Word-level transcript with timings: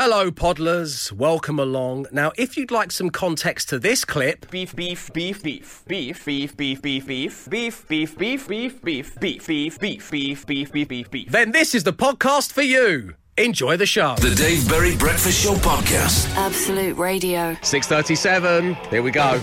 Hello, 0.00 0.30
Podlers. 0.30 1.10
Welcome 1.10 1.58
along. 1.58 2.06
Now, 2.12 2.30
if 2.38 2.56
you'd 2.56 2.70
like 2.70 2.92
some 2.92 3.10
context 3.10 3.68
to 3.70 3.80
this 3.80 4.04
clip. 4.04 4.48
Beef, 4.48 4.72
beef, 4.76 5.12
beef, 5.12 5.42
beef. 5.42 5.82
Beef, 5.88 6.24
beef, 6.24 6.56
beef, 6.56 6.80
beef, 6.80 7.04
beef. 7.04 7.48
Beef, 7.50 7.88
beef, 7.88 8.16
beef, 8.16 8.46
beef, 8.46 8.80
beef. 8.80 9.18
Beef, 9.18 9.48
beef, 9.48 9.80
beef, 9.80 9.80
beef, 9.80 10.46
beef, 10.46 10.46
beef, 10.72 10.88
beef, 10.88 11.10
beef. 11.10 11.32
Then 11.32 11.50
this 11.50 11.74
is 11.74 11.82
the 11.82 11.92
podcast 11.92 12.52
for 12.52 12.62
you. 12.62 13.16
Enjoy 13.36 13.76
the 13.76 13.86
show. 13.86 14.14
The 14.20 14.36
Dave 14.36 14.68
Berry 14.68 14.96
Breakfast 14.96 15.42
Show 15.42 15.54
podcast. 15.54 16.32
Absolute 16.36 16.96
radio. 16.96 17.56
637. 17.62 18.74
Here 18.90 19.02
we 19.02 19.10
go. 19.10 19.42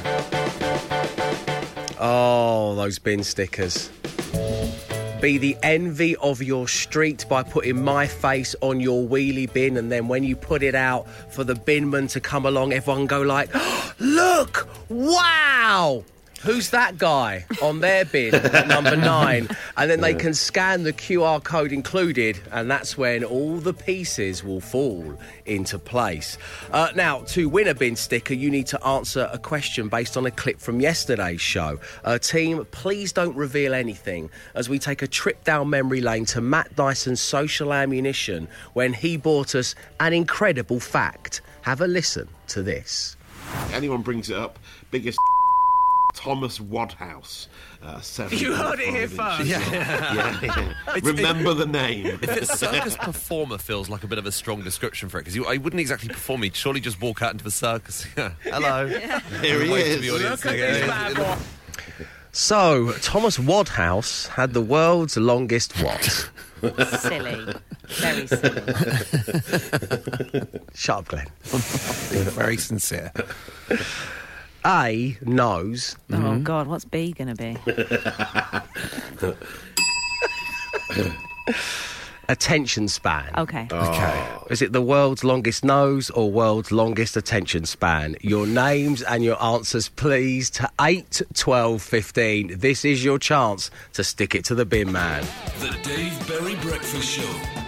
Oh, 2.00 2.76
those 2.78 2.98
bin 2.98 3.26
stickers. 3.26 3.92
Be 5.26 5.40
the 5.40 5.58
envy 5.64 6.16
of 6.18 6.44
your 6.44 6.68
street 6.68 7.26
by 7.28 7.42
putting 7.42 7.84
my 7.84 8.06
face 8.06 8.56
on 8.62 8.80
your 8.80 9.08
wheelie 9.08 9.52
bin, 9.52 9.76
and 9.76 9.92
then 9.92 10.08
when 10.08 10.24
you 10.24 10.36
put 10.36 10.62
it 10.62 10.76
out 10.76 11.10
for 11.32 11.44
the 11.44 11.56
binman 11.56 12.12
to 12.12 12.20
come 12.20 12.46
along, 12.46 12.74
everyone 12.74 13.08
go 13.08 13.24
like, 13.24 13.50
"Look! 14.00 14.68
Wow!" 14.88 16.04
Who's 16.46 16.70
that 16.70 17.00
guy 17.00 17.44
on 17.60 17.80
their 17.80 18.06
bin 18.06 18.36
at 18.36 18.68
number 18.68 18.96
nine? 18.96 19.50
And 19.78 19.90
then 19.90 20.02
they 20.02 20.14
can 20.14 20.36
scan 20.36 20.84
the 20.84 20.94
QR 20.94 21.44
code 21.44 21.72
included, 21.72 22.40
and 22.52 22.70
that's 22.70 22.96
when 22.96 23.24
all 23.24 23.58
the 23.58 23.74
pieces 23.74 24.44
will 24.44 24.62
fall 24.62 25.18
into 25.48 25.80
place. 25.80 26.38
Uh, 26.72 26.90
now, 26.96 27.22
to 27.30 27.50
win 27.50 27.68
a 27.68 27.74
bin 27.74 27.96
sticker, 27.96 28.36
you 28.36 28.52
need 28.52 28.68
to 28.68 28.86
answer 28.86 29.28
a 29.34 29.40
question 29.40 29.90
based 29.90 30.18
on 30.18 30.28
a 30.28 30.32
clip 30.32 30.60
from 30.60 30.80
yesterday's 30.80 31.42
show. 31.42 31.80
Uh, 32.04 32.20
team, 32.20 32.64
please 32.70 33.12
don't 33.12 33.36
reveal 33.36 33.74
anything 33.74 34.30
as 34.54 34.70
we 34.70 34.78
take 34.78 35.02
a 35.02 35.08
trip 35.08 35.44
down 35.46 35.72
memory 35.72 36.00
lane 36.00 36.26
to 36.26 36.42
Matt 36.42 36.76
Dyson's 36.76 37.22
social 37.22 37.74
ammunition 37.74 38.48
when 38.74 38.94
he 38.94 39.18
bought 39.18 39.56
us 39.56 39.74
an 40.00 40.14
incredible 40.14 40.80
fact. 40.80 41.42
Have 41.64 41.82
a 41.82 41.88
listen 41.88 42.28
to 42.50 42.62
this. 42.62 43.18
Anyone 43.72 44.04
brings 44.04 44.30
it 44.30 44.38
up, 44.38 44.60
biggest 44.92 45.18
Thomas 46.16 46.60
Wadhouse. 46.60 47.48
Uh, 47.84 48.00
seven 48.02 48.38
You 48.38 48.54
heard 48.56 48.80
it 48.80 48.88
here 48.90 49.08
first. 49.08 49.46
Yeah, 49.46 49.60
yeah. 50.42 50.74
Remember 51.04 51.54
the 51.54 51.68
name. 51.68 52.08
If 52.08 52.24
it's 52.38 52.58
circus 52.60 52.96
performer 52.98 53.58
feels 53.58 53.90
like 53.90 54.04
a 54.04 54.08
bit 54.08 54.18
of 54.18 54.26
a 54.26 54.32
strong 54.32 54.64
description 54.64 55.10
for 55.10 55.20
it, 55.20 55.26
because 55.26 55.48
I 55.48 55.58
wouldn't 55.58 55.80
exactly 55.80 56.10
perform, 56.10 56.42
he'd 56.44 56.56
surely 56.56 56.80
just 56.80 57.00
walk 57.00 57.22
out 57.22 57.34
into 57.34 57.44
the 57.44 57.52
circus. 57.52 58.04
Hello. 58.44 58.88
Here 58.88 59.64
he 59.64 59.70
Wave 59.70 59.96
to 59.96 60.02
the 60.02 60.08
is. 60.08 60.14
audience. 60.14 60.46
Look 60.46 60.56
at 60.56 60.74
this 60.74 60.88
bad. 61.16 61.40
So, 62.32 62.92
Thomas 63.02 63.38
Wadhouse 63.38 64.28
had 64.28 64.54
the 64.54 64.62
world's 64.62 65.16
longest 65.16 65.72
what? 65.82 66.04
silly. 67.00 67.54
Very 67.88 68.28
silly. 68.28 68.62
Shut 70.74 70.98
up, 70.98 71.08
Glenn. 71.08 71.28
Very 71.44 72.58
sincere. 72.58 73.12
A, 74.66 75.18
nose. 75.22 75.96
Oh, 76.12 76.16
mm-hmm. 76.16 76.44
God, 76.44 76.68
what's 76.68 76.86
B 76.86 77.14
going 77.14 77.36
to 77.36 77.36
be? 77.36 77.56
Attention 82.28 82.88
span. 82.88 83.32
Okay. 83.38 83.68
Okay. 83.72 84.28
Oh. 84.28 84.48
Is 84.50 84.64
it 84.64 84.74
the 84.74 84.82
world's 84.82 85.24
longest 85.24 85.64
nose 85.64 86.10
or 86.10 86.32
world's 86.32 86.72
longest 86.72 87.16
attention 87.16 87.66
span? 87.66 88.16
Your 88.22 88.48
names 88.48 89.04
and 89.04 89.24
your 89.24 89.42
answers, 89.44 89.90
please, 89.90 90.50
to 90.52 90.70
8, 90.82 91.22
12, 91.36 91.82
15. 91.82 92.58
This 92.58 92.84
is 92.84 93.06
your 93.06 93.20
chance 93.20 93.70
to 93.94 94.04
stick 94.04 94.34
it 94.34 94.44
to 94.46 94.56
the 94.56 94.66
bin 94.66 94.92
man. 94.92 95.24
The 95.60 95.78
Dave 95.84 96.28
Berry 96.28 96.56
Breakfast 96.56 97.08
Show 97.08 97.22
with 97.22 97.56
Wickes. 97.56 97.65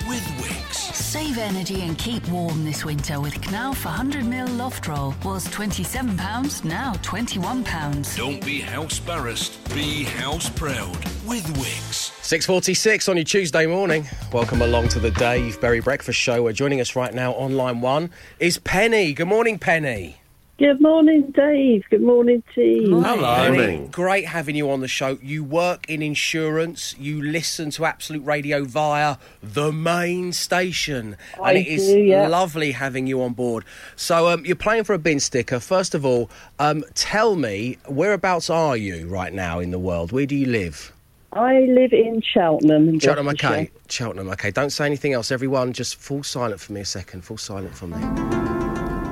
Save 1.18 1.40
energy 1.40 1.82
and 1.82 1.98
keep 1.98 2.28
warm 2.30 2.64
this 2.64 2.86
winter 2.86 3.20
with 3.20 3.34
Knauf 3.42 3.92
100ml 3.92 4.56
loft 4.56 4.88
roll. 4.88 5.16
Was 5.26 5.48
£27, 5.48 6.64
now 6.64 6.94
£21. 6.94 8.16
Don't 8.16 8.46
be 8.46 8.60
house 8.60 9.00
embarrassed, 9.00 9.74
be 9.74 10.04
house 10.04 10.48
proud 10.52 10.96
with 11.26 11.44
Wickes. 11.56 12.12
6.46 12.22 13.10
on 13.10 13.18
your 13.18 13.24
Tuesday 13.24 13.66
morning. 13.66 14.08
Welcome 14.32 14.62
along 14.62 14.90
to 14.90 15.00
the 15.00 15.10
Dave 15.10 15.60
Berry 15.60 15.80
Breakfast 15.80 16.20
Show. 16.20 16.44
We're 16.44 16.54
joining 16.54 16.82
us 16.82 16.96
right 16.96 17.16
now 17.16 17.34
on 17.34 17.58
line 17.58 17.82
one 17.82 18.12
is 18.40 18.60
Penny. 18.60 19.14
Good 19.14 19.28
morning, 19.28 19.58
Penny. 19.58 20.18
Good 20.58 20.82
morning, 20.82 21.30
Dave. 21.36 21.84
Good 21.92 22.02
morning, 22.02 22.42
team. 22.56 23.04
Penny, 23.04 23.88
great 23.92 24.26
having 24.26 24.56
you 24.56 24.72
on 24.72 24.80
the 24.80 24.88
show. 24.88 25.20
You 25.22 25.44
work 25.44 25.88
in 25.88 26.02
insurance. 26.02 26.96
You 26.98 27.22
listen 27.22 27.70
to 27.72 27.86
Absolute 27.86 28.26
Radio 28.26 28.64
via 28.64 29.18
the 29.44 29.72
main 29.72 30.34
station, 30.34 31.16
I 31.40 31.50
and 31.50 31.60
it 31.60 31.68
is 31.68 31.86
do, 31.86 32.00
yeah. 32.00 32.28
lovely 32.28 32.72
having 32.72 33.06
you 33.06 33.22
on 33.22 33.34
board. 33.34 33.66
So 33.96 34.30
um, 34.30 34.46
you're 34.48 34.56
playing 34.56 34.86
for 34.86 34.94
a 34.94 34.98
bin 34.98 35.20
sticker. 35.20 35.60
First 35.60 35.94
of 35.94 36.04
all, 36.04 36.28
um, 36.58 36.84
tell 36.96 37.36
me 37.36 37.78
whereabouts 37.88 38.50
are 38.50 38.76
you 38.76 39.08
right 39.08 39.34
now 39.34 39.60
in 39.60 39.70
the 39.70 39.80
world? 39.80 40.12
Where 40.12 40.26
do 40.26 40.36
you 40.36 40.48
live? 40.48 40.92
I 41.34 41.60
live 41.70 41.94
in 41.94 42.20
Cheltenham. 42.22 42.90
In 42.90 43.00
Cheltenham, 43.00 43.28
okay. 43.28 43.70
Cheltenham, 43.90 44.30
okay. 44.30 44.50
Don't 44.50 44.72
say 44.72 44.88
anything 44.88 45.14
else. 45.14 45.32
Everyone, 45.32 45.72
just 45.72 45.98
fall 45.98 46.24
silent 46.24 46.60
for 46.60 46.74
me 46.74 46.82
a 46.82 46.86
second. 46.86 47.22
Fall 47.22 47.38
silent 47.38 47.76
for 47.76 47.86
me. 47.86 48.67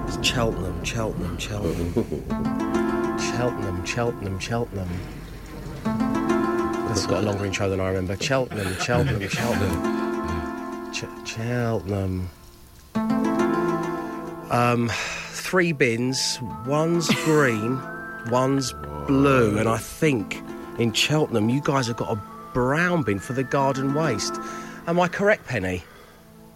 It's 0.07 0.27
Cheltenham, 0.27 0.83
Cheltenham, 0.83 1.37
Cheltenham. 1.37 1.93
Cheltenham, 3.19 3.85
Cheltenham, 3.85 4.39
Cheltenham. 4.39 4.89
This 6.87 6.99
has 7.03 7.07
got 7.07 7.23
a 7.23 7.25
longer 7.25 7.45
intro 7.45 7.69
than 7.69 7.79
I 7.79 7.87
remember. 7.89 8.15
Cheltenham, 8.15 8.73
Cheltenham, 8.79 9.27
Cheltenham. 9.27 10.91
Ch- 10.93 11.05
Cheltenham. 11.29 12.29
Um, 14.51 14.89
three 15.31 15.71
bins. 15.73 16.39
One's 16.65 17.09
green, 17.25 17.81
one's 18.29 18.73
blue, 19.07 19.57
and 19.57 19.67
I 19.67 19.77
think 19.77 20.41
in 20.77 20.93
Cheltenham 20.93 21.49
you 21.49 21.61
guys 21.61 21.87
have 21.87 21.97
got 21.97 22.11
a 22.15 22.21
brown 22.53 23.03
bin 23.03 23.19
for 23.19 23.33
the 23.33 23.43
garden 23.43 23.93
waste. 23.93 24.35
Am 24.87 24.99
I 24.99 25.07
correct, 25.07 25.45
Penny? 25.47 25.83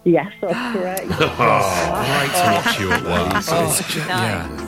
Yes, 0.04 0.32
that's 0.40 0.52
correct. 0.76 1.06
Great 1.06 1.18
to 1.18 2.62
watch 2.64 2.80
you 2.80 2.90
at 2.90 3.02
work. 3.04 3.44
Oh, 3.48 3.80
yeah. 4.08 4.66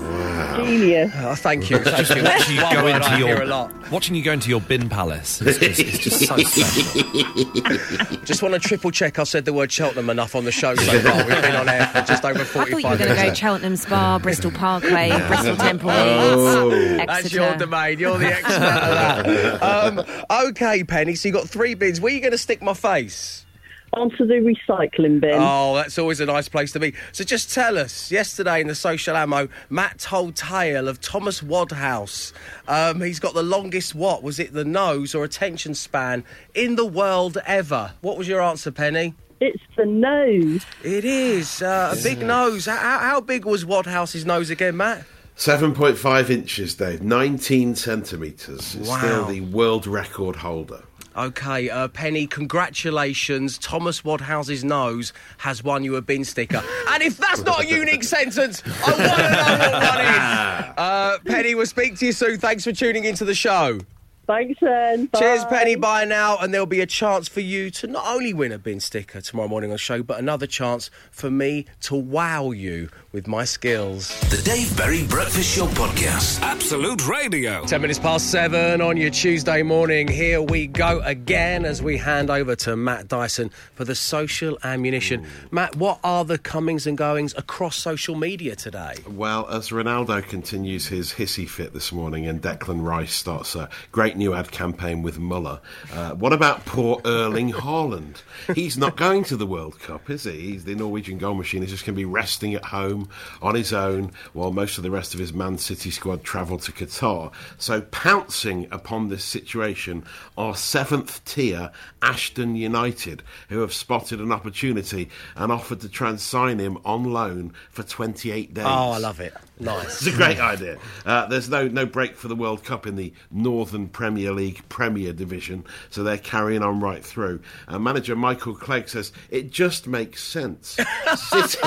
Genius. 0.56 1.12
Oh, 1.16 1.34
thank 1.34 1.70
you. 1.70 1.78
Thank 1.82 2.10
you. 2.16 2.22
Watching 2.22 2.54
you 2.56 2.60
go 2.62 2.86
into 2.86 3.18
your 3.18 3.42
a 3.42 3.46
lot. 3.46 3.90
watching 3.90 4.14
you 4.14 4.22
go 4.22 4.32
into 4.32 4.50
your 4.50 4.60
bin 4.60 4.88
palace. 4.90 5.40
It's 5.40 5.58
just, 5.58 5.80
it's 5.80 5.98
just 5.98 6.26
so 6.26 6.36
special. 6.38 8.24
Just 8.24 8.42
want 8.42 8.52
to 8.54 8.60
triple 8.60 8.90
check 8.90 9.18
I 9.18 9.24
said 9.24 9.44
the 9.46 9.52
word 9.54 9.72
Cheltenham 9.72 10.10
enough 10.10 10.34
on 10.34 10.44
the 10.44 10.52
show 10.52 10.74
so 10.74 11.00
far. 11.00 11.16
We've 11.26 11.40
been 11.42 11.56
on 11.56 11.68
air 11.68 11.86
for 11.86 12.02
just 12.02 12.24
over 12.24 12.44
forty-five. 12.44 12.84
I 12.84 12.96
thought 12.96 12.98
you 13.00 13.06
were 13.08 13.14
going 13.14 13.16
to 13.24 13.26
go. 13.28 13.34
Cheltenham 13.34 13.76
Spa, 13.76 14.18
Bristol 14.18 14.50
Parkway, 14.50 15.10
Bristol 15.28 15.56
Temple 15.56 15.88
Meads, 15.90 16.00
Oh. 16.00 16.70
That's 17.06 17.32
your 17.32 17.44
Exeter. 17.44 17.64
domain. 17.64 17.98
You're 17.98 18.18
the 18.18 18.26
expert 18.26 18.50
at 18.52 19.22
that. 19.24 19.62
Um, 19.62 20.46
okay, 20.48 20.84
Penny. 20.84 21.14
So 21.14 21.28
you 21.28 21.32
got 21.34 21.48
three 21.48 21.74
bins. 21.74 22.00
Where 22.00 22.12
are 22.12 22.14
you 22.14 22.20
going 22.20 22.32
to 22.32 22.38
stick 22.38 22.60
my 22.62 22.74
face? 22.74 23.46
Onto 23.94 24.24
the 24.26 24.34
recycling 24.34 25.20
bin. 25.20 25.34
Oh, 25.34 25.74
that's 25.74 25.98
always 25.98 26.18
a 26.20 26.26
nice 26.26 26.48
place 26.48 26.72
to 26.72 26.80
be. 26.80 26.94
So 27.12 27.24
just 27.24 27.52
tell 27.52 27.76
us, 27.76 28.10
yesterday 28.10 28.60
in 28.62 28.66
the 28.68 28.74
social 28.74 29.16
ammo, 29.16 29.48
Matt 29.68 29.98
told 29.98 30.34
tale 30.34 30.88
of 30.88 31.00
Thomas 31.00 31.42
Wadhouse. 31.42 32.32
Um, 32.66 33.02
he's 33.02 33.20
got 33.20 33.34
the 33.34 33.42
longest 33.42 33.94
what? 33.94 34.22
Was 34.22 34.38
it 34.38 34.54
the 34.54 34.64
nose 34.64 35.14
or 35.14 35.24
attention 35.24 35.74
span 35.74 36.24
in 36.54 36.76
the 36.76 36.86
world 36.86 37.36
ever? 37.46 37.92
What 38.00 38.16
was 38.16 38.26
your 38.28 38.40
answer, 38.40 38.70
Penny? 38.70 39.14
It's 39.40 39.62
the 39.76 39.84
nose. 39.84 40.64
It 40.82 41.04
is 41.04 41.60
uh, 41.60 41.94
a 41.98 42.02
big 42.02 42.20
nose. 42.20 42.66
How, 42.66 42.76
how 42.98 43.20
big 43.20 43.44
was 43.44 43.64
Wadhouse's 43.66 44.24
nose 44.24 44.48
again, 44.50 44.76
Matt? 44.76 45.04
7.5 45.36 46.30
inches, 46.30 46.74
Dave. 46.76 47.02
19 47.02 47.74
centimetres. 47.74 48.74
It's 48.74 48.88
Wow. 48.88 48.98
still 48.98 49.24
the 49.26 49.40
world 49.40 49.86
record 49.86 50.36
holder. 50.36 50.82
Okay, 51.16 51.68
uh, 51.68 51.88
Penny, 51.88 52.26
congratulations. 52.26 53.58
Thomas 53.58 54.04
Wadhouse's 54.04 54.64
nose 54.64 55.12
has 55.38 55.62
won 55.62 55.84
you 55.84 55.96
a 55.96 56.02
bin 56.02 56.24
sticker. 56.24 56.62
And 56.88 57.02
if 57.02 57.18
that's 57.18 57.42
not 57.42 57.64
a 57.64 57.66
unique 57.66 58.04
sentence, 58.04 58.62
I 58.66 58.90
want 58.90 58.96
to 58.96 59.08
know 59.08 59.72
what 59.72 59.96
one 59.96 60.04
is. 60.06 60.42
Uh, 60.82 61.18
Penny, 61.26 61.54
we'll 61.54 61.66
speak 61.66 61.98
to 61.98 62.06
you 62.06 62.12
soon. 62.12 62.38
Thanks 62.38 62.64
for 62.64 62.72
tuning 62.72 63.04
into 63.04 63.24
the 63.24 63.34
show. 63.34 63.78
Thanks, 64.26 64.58
then. 64.60 65.10
Cheers, 65.16 65.44
Penny. 65.46 65.74
Bye 65.74 66.04
now. 66.04 66.38
And 66.38 66.54
there'll 66.54 66.66
be 66.66 66.80
a 66.80 66.86
chance 66.86 67.28
for 67.28 67.40
you 67.40 67.70
to 67.72 67.86
not 67.86 68.06
only 68.06 68.32
win 68.32 68.52
a 68.52 68.58
bin 68.58 68.80
sticker 68.80 69.20
tomorrow 69.20 69.48
morning 69.48 69.70
on 69.70 69.74
the 69.74 69.78
show, 69.78 70.02
but 70.02 70.18
another 70.18 70.46
chance 70.46 70.90
for 71.10 71.30
me 71.30 71.66
to 71.82 71.94
wow 71.94 72.50
you 72.52 72.88
with 73.12 73.26
my 73.26 73.44
skills. 73.44 74.08
The 74.30 74.40
Dave 74.44 74.76
Berry 74.76 75.04
Breakfast 75.06 75.56
Show 75.56 75.66
podcast. 75.68 76.40
Absolute 76.42 77.08
Radio. 77.08 77.64
10 77.64 77.80
minutes 77.80 77.98
past 77.98 78.30
seven 78.30 78.80
on 78.80 78.96
your 78.96 79.10
Tuesday 79.10 79.62
morning. 79.62 80.06
Here 80.06 80.40
we 80.40 80.66
go 80.66 81.00
again 81.00 81.64
as 81.64 81.82
we 81.82 81.96
hand 81.96 82.30
over 82.30 82.54
to 82.56 82.76
Matt 82.76 83.08
Dyson 83.08 83.50
for 83.74 83.84
the 83.84 83.94
social 83.94 84.58
ammunition. 84.62 85.26
Matt, 85.50 85.74
what 85.76 85.98
are 86.04 86.24
the 86.24 86.38
comings 86.38 86.86
and 86.86 86.96
goings 86.96 87.34
across 87.36 87.76
social 87.76 88.14
media 88.14 88.54
today? 88.56 88.94
Well, 89.08 89.48
as 89.48 89.70
Ronaldo 89.70 90.22
continues 90.22 90.86
his 90.86 91.12
hissy 91.12 91.48
fit 91.48 91.72
this 91.72 91.92
morning 91.92 92.26
and 92.26 92.40
Declan 92.40 92.84
Rice 92.84 93.12
starts 93.14 93.56
a 93.56 93.68
great 93.90 94.12
great 94.12 94.16
new 94.16 94.34
ad 94.34 94.50
campaign 94.50 95.00
with 95.02 95.18
Muller. 95.18 95.60
Uh, 95.92 96.10
what 96.14 96.32
about 96.32 96.64
poor 96.66 97.00
Erling 97.04 97.52
Haaland? 97.52 98.16
He's 98.54 98.76
not 98.76 98.96
going 98.96 99.24
to 99.24 99.36
the 99.36 99.46
World 99.46 99.78
Cup, 99.78 100.10
is 100.10 100.24
he? 100.24 100.32
He's 100.32 100.64
the 100.64 100.74
Norwegian 100.74 101.18
goal 101.18 101.34
machine. 101.34 101.62
He's 101.62 101.70
just 101.70 101.86
going 101.86 101.94
to 101.94 102.00
be 102.00 102.04
resting 102.04 102.54
at 102.54 102.64
home 102.64 103.01
on 103.40 103.54
his 103.54 103.72
own 103.72 104.12
while 104.32 104.52
most 104.52 104.76
of 104.76 104.84
the 104.84 104.90
rest 104.90 105.14
of 105.14 105.20
his 105.20 105.32
Man 105.32 105.58
City 105.58 105.90
squad 105.90 106.24
travelled 106.24 106.62
to 106.62 106.72
Qatar. 106.72 107.32
So, 107.58 107.80
pouncing 107.82 108.68
upon 108.70 109.08
this 109.08 109.24
situation 109.24 110.04
are 110.36 110.54
seventh 110.56 111.24
tier 111.24 111.70
Ashton 112.00 112.56
United, 112.56 113.22
who 113.48 113.60
have 113.60 113.72
spotted 113.72 114.20
an 114.20 114.32
opportunity 114.32 115.08
and 115.36 115.52
offered 115.52 115.80
to 115.80 115.88
try 115.88 116.10
and 116.10 116.20
sign 116.20 116.58
him 116.58 116.78
on 116.84 117.04
loan 117.04 117.52
for 117.70 117.82
28 117.82 118.54
days. 118.54 118.64
Oh, 118.66 118.90
I 118.90 118.98
love 118.98 119.20
it. 119.20 119.34
Nice. 119.60 120.04
It's 120.04 120.14
a 120.14 120.16
great 120.16 120.40
idea. 120.40 120.78
Uh, 121.06 121.26
there's 121.26 121.48
no 121.48 121.68
no 121.68 121.86
break 121.86 122.16
for 122.16 122.26
the 122.26 122.34
World 122.34 122.64
Cup 122.64 122.86
in 122.86 122.96
the 122.96 123.12
Northern 123.30 123.86
Premier 123.86 124.32
League 124.32 124.60
Premier 124.68 125.12
Division, 125.12 125.64
so 125.90 126.02
they're 126.02 126.18
carrying 126.18 126.62
on 126.62 126.80
right 126.80 127.04
through. 127.04 127.40
Uh, 127.68 127.78
manager 127.78 128.16
Michael 128.16 128.54
Clegg 128.56 128.88
says 128.88 129.12
it 129.30 129.50
just 129.50 129.86
makes 129.86 130.22
sense. 130.22 130.68
City- 131.16 131.58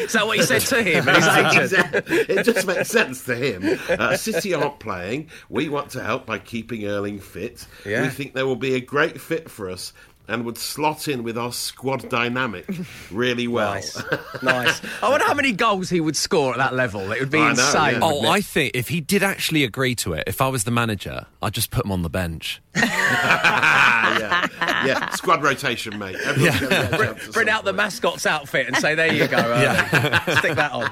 Is 0.00 0.12
that 0.14 0.22
what 0.26 0.38
he 0.38 0.42
said 0.42 0.62
to 0.62 0.82
him? 0.82 1.06
and 1.08 1.16
his 1.16 1.26
agent? 1.28 1.56
Exactly. 1.94 2.16
it 2.18 2.42
just 2.44 2.66
makes 2.66 2.88
sense 2.88 3.24
to 3.26 3.36
him. 3.36 3.78
Uh, 3.88 4.16
City 4.16 4.52
aren't 4.54 4.80
playing. 4.80 5.28
We 5.48 5.68
want 5.68 5.90
to 5.90 6.02
help 6.02 6.26
by 6.26 6.38
keeping 6.38 6.84
Erling 6.86 7.20
fit. 7.20 7.66
Yeah. 7.86 8.02
We 8.02 8.08
think 8.08 8.34
there 8.34 8.46
will 8.46 8.56
be 8.56 8.74
a 8.74 8.80
great 8.80 9.20
fit 9.20 9.50
for 9.50 9.70
us. 9.70 9.92
And 10.26 10.44
would 10.46 10.56
slot 10.56 11.06
in 11.06 11.22
with 11.22 11.36
our 11.36 11.52
squad 11.52 12.08
dynamic 12.08 12.66
really 13.10 13.46
well. 13.46 13.74
Nice. 13.74 14.02
nice. 14.42 14.80
I 15.02 15.10
wonder 15.10 15.26
how 15.26 15.34
many 15.34 15.52
goals 15.52 15.90
he 15.90 16.00
would 16.00 16.16
score 16.16 16.52
at 16.52 16.56
that 16.58 16.74
level. 16.74 17.12
It 17.12 17.20
would 17.20 17.30
be 17.30 17.38
I 17.38 17.42
know, 17.42 17.50
insane. 17.50 17.94
yeah. 17.94 18.00
Oh. 18.02 18.26
I 18.28 18.40
think 18.40 18.74
if 18.74 18.88
he 18.88 19.00
did 19.00 19.22
actually 19.22 19.64
agree 19.64 19.94
to 19.96 20.14
it, 20.14 20.24
if 20.26 20.40
I 20.40 20.48
was 20.48 20.64
the 20.64 20.70
manager, 20.70 21.26
I'd 21.42 21.52
just 21.52 21.70
put 21.70 21.84
him 21.84 21.92
on 21.92 22.02
the 22.02 22.10
bench. 22.10 22.62
yeah, 22.76 24.46
yeah. 24.60 25.10
Squad 25.10 25.42
rotation, 25.42 25.98
mate. 25.98 26.16
Everyone's 26.16 26.60
gonna 26.60 26.70
get 26.70 26.92
a 26.94 26.96
chance 26.96 27.26
at 27.28 27.32
Bring 27.32 27.48
out 27.48 27.64
the 27.64 27.72
mascot's 27.72 28.26
outfit 28.26 28.66
and 28.66 28.76
say, 28.78 28.94
there 28.94 29.12
you 29.12 29.28
go. 29.28 29.36
Erling. 29.36 30.38
Stick 30.38 30.54
that 30.54 30.72
on. 30.72 30.90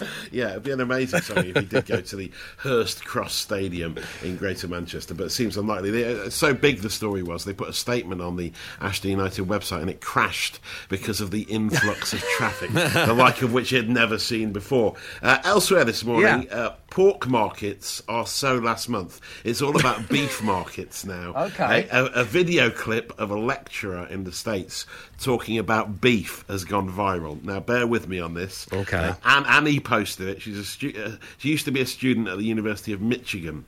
Yeah, 0.32 0.50
it'd 0.50 0.62
be 0.64 0.72
an 0.72 0.80
amazing 0.80 1.20
song 1.20 1.38
if 1.46 1.56
he 1.56 1.64
did 1.64 1.86
go 1.86 2.00
to 2.00 2.16
the 2.16 2.30
Hurst 2.58 3.04
Cross 3.04 3.34
Stadium 3.34 3.96
in 4.22 4.36
Greater 4.36 4.66
Manchester, 4.68 5.14
but 5.14 5.24
it 5.24 5.30
seems 5.30 5.56
unlikely. 5.56 5.90
They, 5.90 6.20
uh, 6.20 6.30
so 6.30 6.52
big 6.54 6.80
the 6.80 6.90
story 6.90 7.22
was, 7.22 7.44
they 7.44 7.52
put 7.52 7.68
a 7.68 7.72
statement 7.72 8.20
on 8.20 8.36
the 8.36 8.52
Ashton 8.80 9.10
United 9.10 9.44
website 9.46 9.80
and 9.82 9.90
it 9.90 10.00
crashed 10.00 10.58
because 10.88 11.20
of 11.20 11.30
the 11.30 11.42
influx 11.42 12.12
of 12.12 12.20
traffic, 12.36 12.70
the 12.72 13.14
like 13.14 13.42
of 13.42 13.52
which 13.52 13.72
it 13.72 13.76
had 13.84 13.90
never 13.90 14.18
seen 14.18 14.52
before. 14.52 14.94
Uh, 15.22 15.38
elsewhere 15.44 15.84
this 15.84 16.04
morning, 16.04 16.44
Yeah. 16.50 16.54
uh, 16.56 16.74
pork 16.94 17.26
markets 17.26 18.00
are 18.08 18.24
so 18.24 18.56
last 18.56 18.88
month. 18.88 19.20
It's 19.42 19.60
all 19.60 19.76
about 19.76 20.08
beef 20.14 20.40
markets 20.44 21.04
now. 21.04 21.34
Okay. 21.34 21.88
A, 21.90 22.04
a, 22.04 22.04
a 22.20 22.24
video 22.24 22.70
clip 22.70 23.12
of 23.18 23.32
a 23.32 23.36
lecturer 23.36 24.06
in 24.06 24.22
the 24.22 24.30
States 24.30 24.86
talking 25.20 25.58
about 25.58 26.00
beef 26.00 26.44
has 26.46 26.64
gone 26.64 26.88
viral. 26.88 27.42
Now, 27.42 27.58
bear 27.58 27.84
with 27.88 28.06
me 28.06 28.20
on 28.20 28.34
this. 28.34 28.68
Okay. 28.72 28.96
Uh, 28.96 29.14
Anne, 29.24 29.44
Annie 29.46 29.80
posted 29.80 30.28
it. 30.28 30.40
She's 30.40 30.56
a 30.56 30.64
stu- 30.64 30.94
uh, 30.96 31.16
she 31.38 31.48
used 31.48 31.64
to 31.64 31.72
be 31.72 31.80
a 31.80 31.86
student 31.86 32.28
at 32.28 32.38
the 32.38 32.44
University 32.44 32.92
of 32.92 33.00
Michigan, 33.00 33.64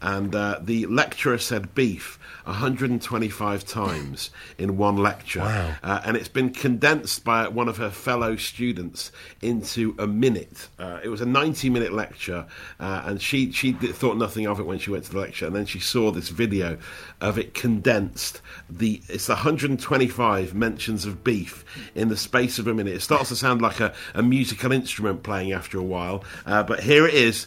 and 0.00 0.34
uh, 0.34 0.58
the 0.62 0.86
lecturer 0.86 1.38
said 1.38 1.74
beef 1.74 2.18
125 2.44 3.64
times 3.64 4.30
in 4.58 4.76
one 4.76 4.96
lecture. 4.96 5.40
Wow. 5.40 5.74
Uh, 5.82 6.00
and 6.04 6.16
it's 6.16 6.28
been 6.28 6.50
condensed 6.50 7.24
by 7.24 7.48
one 7.48 7.68
of 7.68 7.78
her 7.78 7.90
fellow 7.90 8.36
students 8.36 9.10
into 9.42 9.96
a 9.98 10.06
minute. 10.06 10.68
Uh, 10.78 11.00
it 11.02 11.08
was 11.08 11.20
a 11.20 11.26
90 11.26 11.70
minute 11.70 11.92
lecture, 11.92 12.46
uh, 12.78 13.02
and 13.04 13.20
she, 13.20 13.50
she 13.50 13.72
thought 13.72 14.16
nothing 14.16 14.46
of 14.46 14.60
it 14.60 14.66
when 14.66 14.78
she 14.78 14.90
went 14.90 15.04
to 15.04 15.12
the 15.12 15.18
lecture. 15.18 15.46
And 15.46 15.56
then 15.56 15.66
she 15.66 15.80
saw 15.80 16.10
this 16.10 16.28
video 16.28 16.78
of 17.20 17.38
it 17.38 17.54
condensed. 17.54 18.40
The 18.70 19.02
It's 19.08 19.28
125 19.28 20.54
mentions 20.54 21.04
of 21.04 21.24
beef 21.24 21.64
in 21.94 22.08
the 22.08 22.16
space 22.16 22.58
of 22.58 22.66
a 22.66 22.74
minute. 22.74 22.94
It 22.94 23.02
starts 23.02 23.30
to 23.30 23.36
sound 23.36 23.60
like 23.60 23.80
a, 23.80 23.92
a 24.14 24.22
musical 24.22 24.72
instrument 24.72 25.22
playing 25.22 25.52
after 25.52 25.78
a 25.78 25.82
while, 25.82 26.22
uh, 26.44 26.62
but 26.62 26.80
here 26.80 27.06
it 27.06 27.14
is 27.14 27.46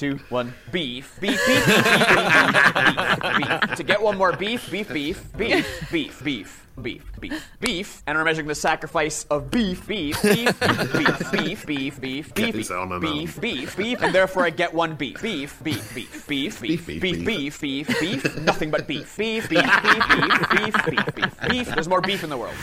two, 0.00 0.18
one. 0.30 0.54
Beef, 0.72 1.20
beef, 1.20 1.38
beef, 1.46 1.66
beef, 1.66 1.76
beef, 1.76 2.16
beef, 2.16 2.56
beef. 2.56 3.36
Beef. 3.36 3.76
To 3.76 3.82
get 3.82 4.00
one 4.00 4.16
more 4.16 4.32
beef, 4.34 4.70
beef, 4.70 4.88
beef, 4.88 5.22
beef, 5.36 5.90
beef, 5.92 6.24
beef. 6.24 6.66
Beef, 6.80 7.04
beef, 7.20 7.20
beef, 7.20 7.50
beef, 7.60 8.02
and 8.06 8.16
we're 8.16 8.24
measuring 8.24 8.46
the 8.46 8.54
sacrifice 8.54 9.24
of 9.24 9.50
beef, 9.50 9.86
beef, 9.86 10.22
beef, 10.22 10.58
beef, 10.58 11.30
beef, 11.30 11.66
beef, 11.66 12.00
beef, 12.00 12.32
Get 12.32 12.46
beef, 12.46 12.54
this 12.54 12.70
on 12.70 12.92
and 12.92 13.02
beef, 13.02 13.38
beef, 13.38 13.76
beef, 13.76 14.00
and 14.00 14.14
therefore 14.14 14.46
I 14.46 14.50
get 14.50 14.72
one 14.72 14.94
beef. 14.94 15.20
Beef, 15.20 15.62
beef, 15.62 15.94
beef, 15.94 16.26
beef, 16.26 16.58
beef, 16.60 16.60
Beef, 16.60 16.86
beef, 16.86 17.00
beef, 17.02 17.60
beef, 17.60 17.60
beef, 17.60 18.00
beef, 18.00 18.36
nothing 18.38 18.70
but 18.70 18.86
beef. 18.86 19.14
Beef, 19.18 19.50
beef, 19.50 19.60
beef, 19.60 20.08
beef, 20.08 20.48
beef, 20.50 20.86
beef, 20.86 21.14
beef, 21.14 21.40
beef. 21.50 21.68
There's 21.74 21.88
more 21.88 22.00
beef 22.00 22.24
in 22.24 22.30
the 22.30 22.38
world. 22.38 22.54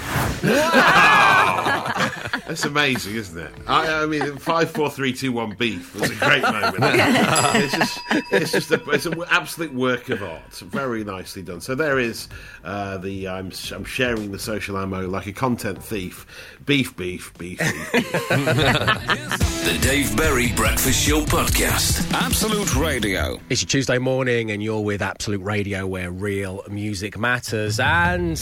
That's 2.48 2.66
amazing, 2.66 3.16
isn't 3.16 3.38
it? 3.38 3.52
I, 3.68 4.04
I 4.04 4.06
mean, 4.06 4.38
five, 4.38 4.72
four, 4.72 4.90
three, 4.90 5.14
two, 5.14 5.32
one, 5.32 5.56
beef 5.56 5.94
was 5.96 6.10
a 6.10 6.16
great 6.16 6.42
moment. 6.42 6.76
it's 6.82 7.78
just, 7.78 8.00
it's 8.32 8.52
just, 8.52 8.72
a, 8.72 8.90
it's 8.90 9.06
an 9.06 9.24
absolute 9.30 9.74
work 9.74 10.10
of 10.10 10.24
art. 10.24 10.54
Very 10.56 11.04
nicely 11.04 11.42
done. 11.42 11.62
So 11.62 11.76
there 11.76 12.00
is 12.00 12.28
uh, 12.64 12.98
the 12.98 13.28
I'm, 13.28 13.52
I'm 13.74 13.86
sharing 13.86 14.32
the 14.32 14.40
social 14.40 14.78
ammo 14.78 15.08
like 15.08 15.28
a 15.28 15.34
content 15.34 15.84
thief. 15.84 16.26
Beef, 16.66 16.96
beef, 16.96 17.34
beef, 17.38 17.60
beef. 17.60 17.92
beef. 17.92 19.48
The 19.68 19.78
Dave 19.82 20.16
Berry 20.16 20.54
Breakfast 20.54 21.06
Show 21.06 21.22
Podcast. 21.22 22.10
Absolute 22.14 22.76
Radio. 22.76 23.40
It's 23.50 23.62
your 23.62 23.68
Tuesday 23.68 23.98
morning, 23.98 24.52
and 24.52 24.64
you're 24.64 24.82
with 24.82 25.02
Absolute 25.02 25.42
Radio, 25.42 25.86
where 25.86 26.12
real 26.12 26.64
music 26.70 27.18
matters. 27.18 27.80
And 27.80 28.40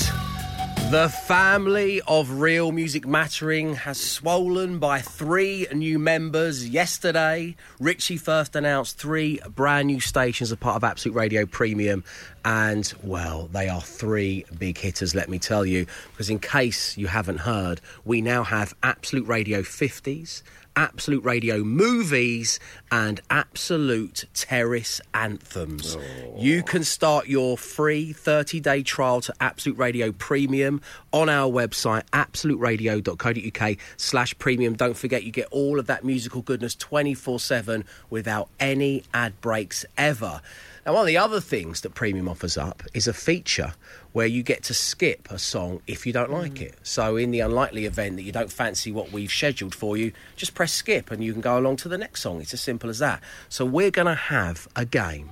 the 0.91 1.09
family 1.09 1.99
of 2.07 2.39
Real 2.39 2.71
Music 2.71 3.07
Mattering 3.07 3.75
has 3.75 3.99
swollen 3.99 4.77
by 4.77 5.01
three 5.01 5.67
new 5.73 5.97
members 5.97 6.67
yesterday. 6.67 7.55
Richie 7.79 8.17
first 8.17 8.55
announced 8.55 8.97
three 8.97 9.39
brand 9.49 9.87
new 9.87 9.99
stations 9.99 10.51
as 10.51 10.57
part 10.57 10.75
of 10.75 10.83
Absolute 10.83 11.15
Radio 11.15 11.45
Premium. 11.45 12.03
And, 12.43 12.93
well, 13.03 13.49
they 13.51 13.67
are 13.67 13.81
three 13.81 14.45
big 14.59 14.77
hitters, 14.77 15.15
let 15.15 15.27
me 15.27 15.39
tell 15.39 15.65
you. 15.65 15.87
Because, 16.11 16.29
in 16.29 16.39
case 16.39 16.95
you 16.97 17.07
haven't 17.07 17.39
heard, 17.39 17.81
we 18.05 18.21
now 18.21 18.43
have 18.43 18.75
Absolute 18.83 19.27
Radio 19.27 19.61
50s. 19.61 20.43
Absolute 20.75 21.23
Radio 21.23 21.63
movies 21.63 22.59
and 22.91 23.21
Absolute 23.29 24.25
Terrace 24.33 25.01
anthems. 25.13 25.97
You 26.37 26.63
can 26.63 26.83
start 26.83 27.27
your 27.27 27.57
free 27.57 28.13
30 28.13 28.59
day 28.59 28.83
trial 28.83 29.21
to 29.21 29.33
Absolute 29.39 29.77
Radio 29.77 30.11
Premium 30.11 30.81
on 31.11 31.29
our 31.29 31.51
website, 31.51 32.03
absoluteradio.co.uk 32.11 33.77
slash 33.97 34.37
premium. 34.37 34.75
Don't 34.75 34.97
forget, 34.97 35.23
you 35.23 35.31
get 35.31 35.47
all 35.51 35.79
of 35.79 35.87
that 35.87 36.03
musical 36.03 36.41
goodness 36.41 36.75
24 36.75 37.39
7 37.39 37.85
without 38.09 38.49
any 38.59 39.03
ad 39.13 39.39
breaks 39.41 39.85
ever. 39.97 40.41
Now, 40.85 40.93
one 40.93 41.01
of 41.01 41.07
the 41.07 41.17
other 41.17 41.41
things 41.41 41.81
that 41.81 41.95
Premium 41.95 42.29
offers 42.29 42.57
up 42.57 42.83
is 42.93 43.07
a 43.07 43.13
feature 43.13 43.73
where 44.13 44.27
you 44.27 44.43
get 44.43 44.61
to 44.63 44.73
skip 44.75 45.31
a 45.31 45.39
song 45.39 45.81
if 45.87 46.05
you 46.05 46.13
don't 46.13 46.29
like 46.29 46.59
hmm. 46.59 46.65
it. 46.65 46.75
So, 46.83 47.17
in 47.17 47.31
the 47.31 47.39
unlikely 47.39 47.85
event 47.85 48.17
that 48.17 48.21
you 48.21 48.31
don't 48.31 48.51
fancy 48.51 48.91
what 48.91 49.11
we've 49.11 49.31
scheduled 49.31 49.73
for 49.73 49.97
you, 49.97 50.11
just 50.35 50.53
press 50.53 50.71
skip 50.71 51.09
and 51.09 51.23
you 51.23 51.33
can 51.33 51.41
go 51.41 51.57
along 51.57 51.77
to 51.77 51.89
the 51.89 51.97
next 51.97 52.21
song. 52.21 52.39
It's 52.39 52.53
as 52.53 52.61
simple 52.61 52.89
as 52.89 52.99
that. 52.99 53.23
So, 53.49 53.65
we're 53.65 53.89
going 53.89 54.05
to 54.05 54.13
have 54.15 54.67
a 54.75 54.85
game 54.85 55.31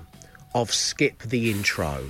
of 0.55 0.71
skip 0.73 1.19
the 1.19 1.51
intro. 1.51 2.09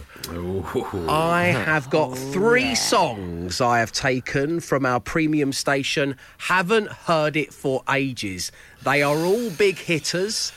I 1.10 1.44
have 1.66 1.90
got 1.90 2.12
oh, 2.12 2.16
three 2.16 2.76
songs 2.76 3.62
I 3.62 3.80
have 3.80 3.92
taken 3.92 4.60
from 4.60 4.86
our 4.86 5.00
premium 5.00 5.52
station, 5.54 6.18
haven't 6.38 6.90
heard 6.90 7.36
it 7.36 7.54
for 7.54 7.84
ages. 7.90 8.52
They 8.84 9.02
are 9.02 9.18
all 9.18 9.50
big 9.52 9.78
hitters. 9.78 10.52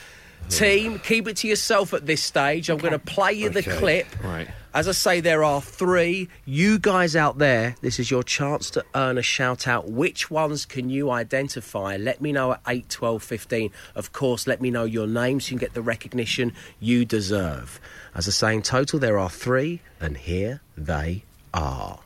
Team, 0.49 0.99
keep 0.99 1.27
it 1.27 1.35
to 1.37 1.47
yourself 1.47 1.93
at 1.93 2.05
this 2.05 2.23
stage. 2.23 2.69
I'm 2.69 2.77
going 2.77 2.93
to 2.93 2.99
play 2.99 3.33
you 3.33 3.49
the 3.49 3.59
Okay. 3.59 3.77
clip. 3.77 4.23
Right. 4.23 4.47
As 4.73 4.87
I 4.87 4.91
say, 4.93 5.19
there 5.19 5.43
are 5.43 5.61
three. 5.61 6.29
You 6.45 6.79
guys 6.79 7.15
out 7.15 7.37
there, 7.37 7.75
this 7.81 7.99
is 7.99 8.09
your 8.09 8.23
chance 8.23 8.69
to 8.71 8.85
earn 8.95 9.17
a 9.17 9.21
shout 9.21 9.67
out. 9.67 9.89
Which 9.89 10.31
ones 10.31 10.65
can 10.65 10.89
you 10.89 11.09
identify? 11.11 11.97
Let 11.97 12.21
me 12.21 12.31
know 12.31 12.53
at 12.53 12.61
8, 12.67 12.87
12, 12.87 13.23
15. 13.23 13.71
Of 13.95 14.13
course, 14.13 14.47
let 14.47 14.61
me 14.61 14.69
know 14.71 14.83
your 14.85 15.07
name 15.07 15.41
so 15.41 15.47
you 15.47 15.57
can 15.57 15.65
get 15.65 15.73
the 15.73 15.81
recognition 15.81 16.53
you 16.79 17.03
deserve. 17.05 17.79
As 18.15 18.27
I 18.27 18.31
say, 18.31 18.53
in 18.53 18.61
total, 18.61 18.99
there 18.99 19.17
are 19.19 19.29
three, 19.29 19.81
and 19.99 20.15
here 20.15 20.61
they 20.77 21.23
are. 21.53 21.99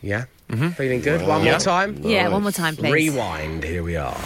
Yeah? 0.00 0.24
Mm-hmm. 0.52 0.68
Feeling 0.70 1.00
good? 1.00 1.26
One 1.26 1.44
more 1.44 1.58
time? 1.58 1.96
Yeah, 2.02 2.28
one 2.28 2.42
more 2.42 2.52
time, 2.52 2.76
please. 2.76 2.92
Rewind. 2.92 3.64
Here 3.64 3.82
we 3.82 3.96
are. 3.96 4.18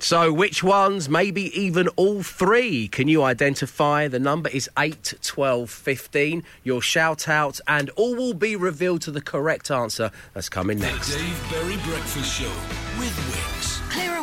So, 0.00 0.32
which 0.32 0.64
ones? 0.64 1.08
Maybe 1.08 1.56
even 1.58 1.86
all 1.96 2.24
three. 2.24 2.88
Can 2.88 3.06
you 3.06 3.22
identify? 3.22 4.08
The 4.08 4.18
number 4.18 4.50
is 4.50 4.68
8, 4.76 5.14
12, 5.22 5.70
15. 5.70 6.42
Your 6.64 6.82
shout 6.82 7.28
out, 7.28 7.60
and 7.68 7.88
all 7.90 8.16
will 8.16 8.34
be 8.34 8.56
revealed 8.56 9.02
to 9.02 9.12
the 9.12 9.22
correct 9.22 9.70
answer 9.70 10.10
that's 10.34 10.48
coming 10.48 10.80
next. 10.80 11.14
Dave 11.14 11.50
Berry 11.50 11.76
Breakfast 11.84 12.40
Show 12.40 12.50
with 12.98 13.16
Wickes. 13.16 13.31
Clear 13.31 13.31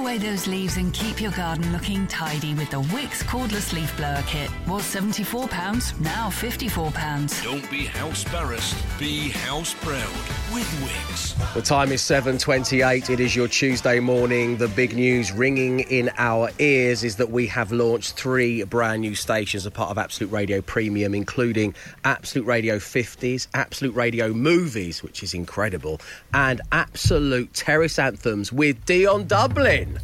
away 0.10 0.18
those 0.18 0.48
leaves 0.48 0.78
and 0.78 0.92
keep 0.94 1.22
your 1.22 1.32
garden 1.32 1.72
looking 1.72 2.08
tidy 2.08 2.56
with 2.56 2.70
the 2.72 2.82
Wickes 2.82 3.24
cordless 3.24 3.74
leaf 3.74 3.96
blower 3.96 4.24
kit. 4.26 4.50
Was 4.68 4.82
£74, 4.84 6.00
now 6.00 6.30
£54. 6.30 7.44
Don't 7.44 7.70
be 7.70 7.86
house 7.86 8.24
embarrassed, 8.26 8.76
be 8.98 9.30
house 9.30 9.76
proud 9.76 10.10
with 10.52 10.66
Wickes. 10.82 11.54
The 11.54 11.62
time 11.62 11.92
is 11.92 12.02
7:28. 12.02 13.10
It 13.10 13.20
is 13.20 13.36
your 13.36 13.48
Tuesday 13.48 14.00
morning. 14.00 14.58
The 14.58 14.68
big 14.68 14.96
news 14.96 15.32
ringing 15.32 15.82
in 15.82 16.10
our 16.18 16.50
ears 16.58 17.04
is 17.04 17.18
that 17.18 17.30
we 17.30 17.46
have 17.48 17.72
launched 17.72 18.14
three 18.14 18.64
brand 18.64 19.02
new 19.02 19.14
stations 19.14 19.66
as 19.66 19.72
part 19.72 19.92
of 19.92 19.98
Absolute 19.98 20.32
Radio 20.32 20.62
Premium, 20.62 21.14
including 21.14 21.76
Absolute 22.04 22.46
Radio 22.46 22.78
50s, 22.78 23.48
Absolute 23.54 23.96
Radio 23.96 24.34
Movies, 24.34 25.04
which 25.04 25.22
is 25.22 25.34
incredible, 25.34 26.02
and 26.34 26.62
Absolute 26.72 27.54
Terrace 27.54 28.00
Anthems 28.00 28.52
with 28.52 28.84
Dion 28.86 29.28
Dublin. 29.28 29.99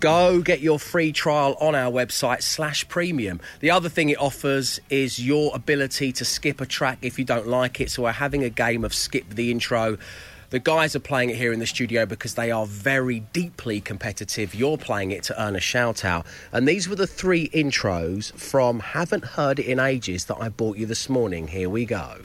Go 0.00 0.42
get 0.42 0.60
your 0.60 0.78
free 0.78 1.12
trial 1.12 1.56
on 1.60 1.74
our 1.74 1.90
website 1.90 2.42
slash 2.42 2.86
premium. 2.88 3.40
The 3.60 3.70
other 3.70 3.88
thing 3.88 4.10
it 4.10 4.20
offers 4.20 4.78
is 4.90 5.18
your 5.18 5.50
ability 5.54 6.12
to 6.12 6.26
skip 6.26 6.60
a 6.60 6.66
track 6.66 6.98
if 7.00 7.18
you 7.18 7.24
don't 7.24 7.48
like 7.48 7.80
it. 7.80 7.90
So 7.90 8.02
we're 8.02 8.12
having 8.12 8.44
a 8.44 8.50
game 8.50 8.84
of 8.84 8.92
skip 8.92 9.30
the 9.30 9.50
intro. 9.50 9.96
The 10.50 10.58
guys 10.58 10.94
are 10.94 11.00
playing 11.00 11.30
it 11.30 11.36
here 11.36 11.54
in 11.54 11.58
the 11.58 11.66
studio 11.66 12.04
because 12.04 12.34
they 12.34 12.50
are 12.50 12.66
very 12.66 13.20
deeply 13.32 13.80
competitive. 13.80 14.54
You're 14.54 14.76
playing 14.76 15.10
it 15.10 15.22
to 15.24 15.42
earn 15.42 15.56
a 15.56 15.60
shout 15.60 16.04
out. 16.04 16.26
And 16.52 16.68
these 16.68 16.86
were 16.86 16.96
the 16.96 17.06
three 17.06 17.48
intros 17.48 18.30
from 18.34 18.80
Haven't 18.80 19.24
Heard 19.24 19.58
It 19.58 19.64
in 19.66 19.80
Ages 19.80 20.26
that 20.26 20.36
I 20.38 20.50
bought 20.50 20.76
you 20.76 20.84
this 20.84 21.08
morning. 21.08 21.48
Here 21.48 21.70
we 21.70 21.86
go. 21.86 22.18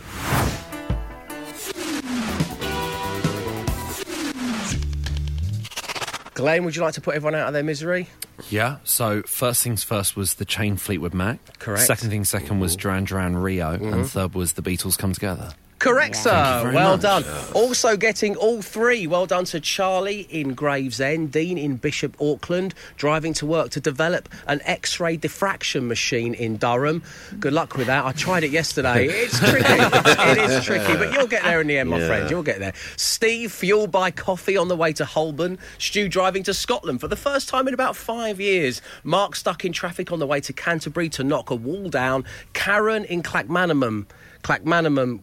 Glenn, 6.40 6.64
would 6.64 6.76
you 6.76 6.82
like 6.82 6.94
to 6.94 7.02
put 7.02 7.16
everyone 7.16 7.36
out 7.36 7.48
of 7.48 7.54
their 7.54 7.64
misery? 7.64 8.08
Yeah. 8.50 8.78
So 8.84 9.22
first 9.24 9.62
things 9.62 9.84
first 9.84 10.16
was 10.16 10.36
the 10.36 10.46
Chain 10.46 10.78
Fleetwood 10.78 11.14
Mac. 11.14 11.60
Correct. 11.60 11.86
Second 11.86 12.10
thing 12.10 12.24
second 12.24 12.60
was 12.60 12.76
Duran 12.76 13.04
Duran 13.04 13.36
Rio, 13.36 13.72
and 13.72 13.82
mm-hmm. 13.82 14.04
third 14.04 14.34
was 14.34 14.54
the 14.54 14.62
Beatles 14.62 14.98
Come 14.98 15.14
Together. 15.14 15.52
Correct, 15.80 16.16
sir. 16.16 16.72
Well 16.74 16.92
much. 16.98 17.02
done. 17.02 17.24
Also 17.54 17.96
getting 17.98 18.36
all 18.36 18.62
three. 18.62 19.08
Well 19.08 19.26
done 19.26 19.46
to 19.46 19.60
Charlie 19.60 20.28
in 20.30 20.54
Gravesend, 20.54 21.32
Dean 21.32 21.58
in 21.58 21.78
Bishop 21.78 22.16
Auckland, 22.22 22.74
driving 22.98 23.34
to 23.36 23.46
work 23.46 23.70
to 23.72 23.80
develop 23.80 24.28
an 24.48 24.62
X-ray 24.66 25.16
diffraction 25.18 25.88
machine 25.88 26.34
in 26.34 26.58
Durham. 26.58 27.02
Good 27.40 27.54
luck 27.54 27.78
with 27.78 27.88
that. 27.88 28.06
I 28.06 28.12
tried 28.12 28.44
it 28.44 28.52
yesterday. 28.52 29.08
It's 29.30 29.40
tricky. 29.40 29.66
it 29.68 30.52
is 30.52 30.66
tricky, 30.66 30.96
but 30.98 31.14
you'll 31.14 31.28
get 31.28 31.44
there 31.44 31.62
in 31.62 31.68
the 31.68 31.78
end, 31.78 31.90
my 31.90 32.00
Yeah. 32.00 32.08
friend. 32.08 32.30
You'll 32.30 32.44
get 32.44 32.60
there. 32.60 32.74
Steve, 32.98 33.52
fueled 33.52 33.92
by 33.92 34.12
coffee 34.12 34.58
on 34.58 34.68
the 34.68 34.76
way 34.76 34.92
to 34.94 35.06
Holborn. 35.06 35.58
Stu 35.78 36.10
driving 36.10 36.44
to 36.44 36.54
Scotland 36.54 37.00
for 37.02 37.08
the 37.08 37.16
first 37.16 37.48
time 37.50 37.68
in 37.68 37.74
about 37.74 37.96
five 37.96 38.40
years. 38.42 38.82
Mark 39.04 39.36
stuck 39.36 39.64
in 39.66 39.72
traffic 39.74 40.12
on 40.12 40.20
the 40.20 40.28
way 40.28 40.42
to 40.42 40.52
Canterbury 40.54 41.08
to 41.10 41.24
knock 41.24 41.50
a 41.50 41.56
wall 41.56 41.90
down. 41.90 42.26
Karen 42.54 43.06
in 43.06 43.24
Clackmanamum. 43.24 44.06
Clackmanamum. 44.44 45.22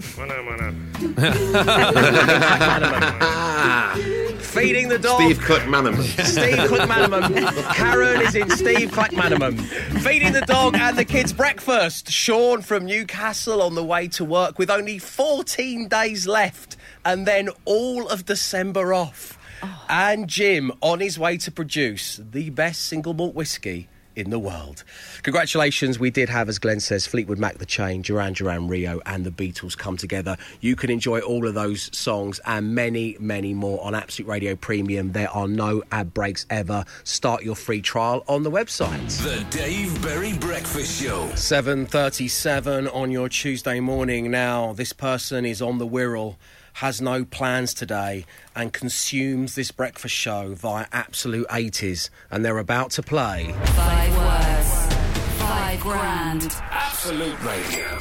Cla- 0.00 0.30
Feeding 4.40 4.88
the 4.88 4.98
dog. 4.98 5.20
Steve 5.20 5.38
Cookmanamon. 5.38 6.02
Steve 6.24 6.58
Clackmanamum. 6.68 7.74
Karen 7.74 8.20
is 8.22 8.34
in 8.34 8.50
Steve 8.50 8.90
Cook 8.90 9.10
Clackmanamum. 9.10 9.60
Feeding 10.02 10.32
the 10.32 10.40
dog 10.42 10.76
and 10.76 10.98
the 10.98 11.04
kids 11.04 11.32
breakfast. 11.32 12.10
Sean 12.10 12.62
from 12.62 12.84
Newcastle 12.84 13.62
on 13.62 13.74
the 13.74 13.84
way 13.84 14.08
to 14.08 14.24
work 14.24 14.58
with 14.58 14.70
only 14.70 14.98
14 14.98 15.88
days 15.88 16.26
left 16.26 16.76
and 17.04 17.26
then 17.26 17.48
all 17.64 18.08
of 18.08 18.24
December 18.24 18.92
off. 18.92 19.38
Oh. 19.62 19.86
And 19.88 20.28
Jim 20.28 20.72
on 20.80 21.00
his 21.00 21.18
way 21.18 21.36
to 21.38 21.50
produce 21.50 22.20
the 22.22 22.50
best 22.50 22.82
single 22.82 23.14
malt 23.14 23.34
whiskey 23.34 23.88
in 24.20 24.30
the 24.30 24.38
world. 24.38 24.84
Congratulations, 25.22 25.98
we 25.98 26.10
did 26.10 26.28
have, 26.28 26.48
as 26.48 26.58
Glenn 26.58 26.80
says, 26.80 27.06
Fleetwood 27.06 27.38
Mac 27.38 27.58
The 27.58 27.66
Chain, 27.66 28.02
Duran 28.02 28.34
Duran 28.34 28.68
Rio, 28.68 29.00
and 29.06 29.24
the 29.24 29.30
Beatles 29.30 29.76
come 29.76 29.96
together. 29.96 30.36
You 30.60 30.76
can 30.76 30.90
enjoy 30.90 31.20
all 31.20 31.46
of 31.46 31.54
those 31.54 31.90
songs 31.96 32.40
and 32.44 32.74
many, 32.74 33.16
many 33.18 33.54
more 33.54 33.82
on 33.84 33.94
Absolute 33.94 34.28
Radio 34.28 34.54
Premium. 34.54 35.12
There 35.12 35.30
are 35.30 35.48
no 35.48 35.82
ad 35.90 36.14
breaks 36.14 36.46
ever. 36.50 36.84
Start 37.04 37.42
your 37.42 37.56
free 37.56 37.80
trial 37.80 38.22
on 38.28 38.42
the 38.42 38.50
website. 38.50 39.22
The 39.22 39.44
Dave 39.56 40.02
Berry 40.02 40.34
Breakfast 40.34 41.02
Show. 41.02 41.26
7.37 41.28 42.94
on 42.94 43.10
your 43.10 43.28
Tuesday 43.28 43.80
morning. 43.80 44.30
Now, 44.30 44.74
this 44.74 44.92
person 44.92 45.44
is 45.46 45.62
on 45.62 45.78
the 45.78 45.86
Wirral, 45.86 46.36
has 46.74 47.00
no 47.00 47.24
plans 47.24 47.74
today, 47.74 48.24
and 48.54 48.72
consumes 48.72 49.54
this 49.54 49.70
breakfast 49.70 50.14
show 50.14 50.54
via 50.54 50.86
Absolute 50.92 51.46
80s, 51.48 52.10
and 52.30 52.44
they're 52.44 52.58
about 52.58 52.90
to 52.92 53.02
play. 53.02 53.54
Five 53.64 54.16
words, 54.16 54.94
five 55.40 55.80
grand. 55.80 56.54
Absolute 56.70 57.42
Radio. 57.42 57.98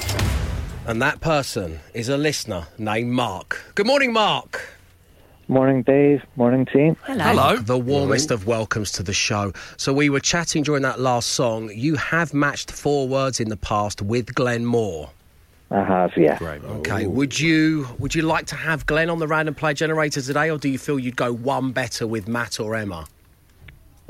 And 0.86 1.02
that 1.02 1.22
person 1.22 1.80
is 1.94 2.10
a 2.10 2.18
listener 2.18 2.68
named 2.78 3.12
Mark. 3.12 3.62
Good 3.76 3.86
morning, 3.86 4.12
Mark. 4.12 4.68
Morning, 5.48 5.82
Dave. 5.82 6.22
Morning, 6.36 6.66
team. 6.66 6.96
Hello. 7.04 7.24
Hello. 7.24 7.58
The 7.58 7.78
warmest 7.78 8.30
of 8.30 8.46
welcomes 8.46 8.92
to 8.94 9.04
the 9.04 9.14
show. 9.14 9.52
So, 9.78 9.92
we 9.92 10.10
were 10.10 10.20
chatting 10.20 10.62
during 10.62 10.84
that 10.84 11.00
last 11.00 11.30
song. 11.30 11.72
You 11.74 11.96
have 11.96 12.36
matched 12.36 12.72
four 12.72 13.08
words 13.08 13.40
in 13.40 13.50
the 13.50 13.58
past 13.58 14.02
with 14.02 14.36
Glenn 14.36 14.66
Moore. 14.66 15.10
I 15.72 15.84
have, 15.84 16.12
yeah. 16.18 16.38
Great. 16.38 16.64
Okay. 16.64 17.06
Would 17.06 17.40
you 17.40 17.88
would 18.00 18.16
you 18.16 18.24
like 18.24 18.48
to 18.48 18.56
have 18.56 18.86
Glenn 18.88 19.10
on 19.10 19.20
the 19.20 19.28
random 19.28 19.54
play 19.54 19.74
generator 19.74 20.22
today, 20.22 20.50
or 20.50 20.58
do 20.58 20.68
you 20.68 20.80
feel 20.80 20.98
you'd 20.98 21.16
go 21.16 21.32
one 21.32 21.72
better 21.72 22.08
with 22.08 22.28
Matt 22.28 22.60
or 22.60 22.76
Emma? 22.76 23.06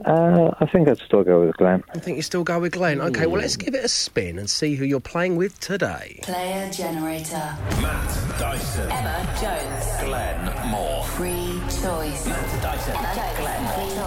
Uh, 0.06 0.52
I 0.62 0.66
think 0.66 0.88
I'd 0.88 0.98
still 1.00 1.26
go 1.26 1.46
with 1.46 1.58
Glenn. 1.58 1.84
I 1.94 2.00
think 2.00 2.16
you 2.16 2.22
still 2.24 2.46
go 2.46 2.60
with 2.60 2.72
Glenn. 2.72 3.02
Okay. 3.02 3.26
Well, 3.26 3.42
let's 3.42 3.58
give 3.58 3.76
it 3.76 3.84
a 3.84 3.90
spin 3.90 4.40
and 4.40 4.50
see 4.50 4.76
who 4.76 4.86
you're 4.86 5.02
playing 5.02 5.36
with 5.36 5.60
today. 5.60 6.20
Player 6.24 6.72
generator. 6.72 7.58
Matt 7.82 8.40
Dyson. 8.40 8.90
Emma 8.90 9.38
Jones. 9.42 10.04
Glenn 10.06 10.70
Moore. 10.70 11.04
Free 11.04 11.60
choice. 11.82 12.26
Matt 12.26 12.62
Dyson. 12.62 12.96
Glenn 13.38 13.64
Moore. 13.64 14.00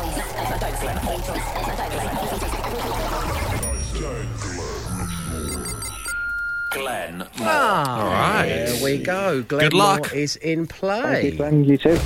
Ah, 7.38 8.00
All 8.00 8.10
right. 8.10 8.46
There 8.48 8.82
we 8.84 8.98
go. 8.98 9.42
Glenn 9.42 9.64
Good 9.70 9.72
luck. 9.74 10.00
Moore 10.00 10.14
is 10.14 10.36
in 10.36 10.66
Thank 10.66 10.70
play. 10.78 11.30
you, 11.30 11.36
Glenn. 11.36 11.64
You 11.64 11.78
too. 11.78 11.98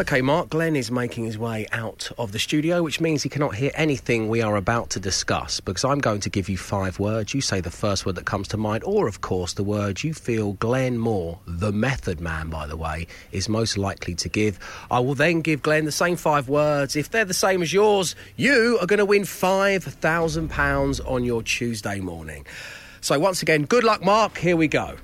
Okay, 0.00 0.22
Mark 0.22 0.50
Glenn 0.50 0.76
is 0.76 0.92
making 0.92 1.24
his 1.24 1.36
way 1.36 1.66
out 1.72 2.08
of 2.18 2.30
the 2.30 2.38
studio, 2.38 2.84
which 2.84 3.00
means 3.00 3.24
he 3.24 3.28
cannot 3.28 3.56
hear 3.56 3.72
anything 3.74 4.28
we 4.28 4.40
are 4.40 4.54
about 4.54 4.90
to 4.90 5.00
discuss 5.00 5.58
because 5.58 5.84
I'm 5.84 5.98
going 5.98 6.20
to 6.20 6.30
give 6.30 6.48
you 6.48 6.56
five 6.56 7.00
words. 7.00 7.34
You 7.34 7.40
say 7.40 7.60
the 7.60 7.72
first 7.72 8.06
word 8.06 8.14
that 8.14 8.24
comes 8.24 8.46
to 8.48 8.56
mind, 8.56 8.84
or, 8.84 9.08
of 9.08 9.22
course, 9.22 9.54
the 9.54 9.64
word 9.64 10.04
you 10.04 10.14
feel 10.14 10.52
Glenn 10.52 10.98
Moore, 10.98 11.40
the 11.48 11.72
method 11.72 12.20
man, 12.20 12.48
by 12.48 12.68
the 12.68 12.76
way, 12.76 13.08
is 13.32 13.48
most 13.48 13.76
likely 13.76 14.14
to 14.14 14.28
give. 14.28 14.60
I 14.88 15.00
will 15.00 15.16
then 15.16 15.40
give 15.40 15.62
Glenn 15.62 15.84
the 15.84 15.90
same 15.90 16.14
five 16.14 16.48
words. 16.48 16.94
If 16.94 17.10
they're 17.10 17.24
the 17.24 17.34
same 17.34 17.60
as 17.60 17.72
yours, 17.72 18.14
you 18.36 18.78
are 18.80 18.86
going 18.86 18.98
to 18.98 19.04
win 19.04 19.22
£5,000 19.22 21.10
on 21.10 21.24
your 21.24 21.42
Tuesday 21.42 21.98
morning. 21.98 22.46
So, 23.00 23.18
once 23.18 23.42
again, 23.42 23.64
good 23.64 23.82
luck, 23.82 24.04
Mark. 24.04 24.38
Here 24.38 24.56
we 24.56 24.68
go. 24.68 24.94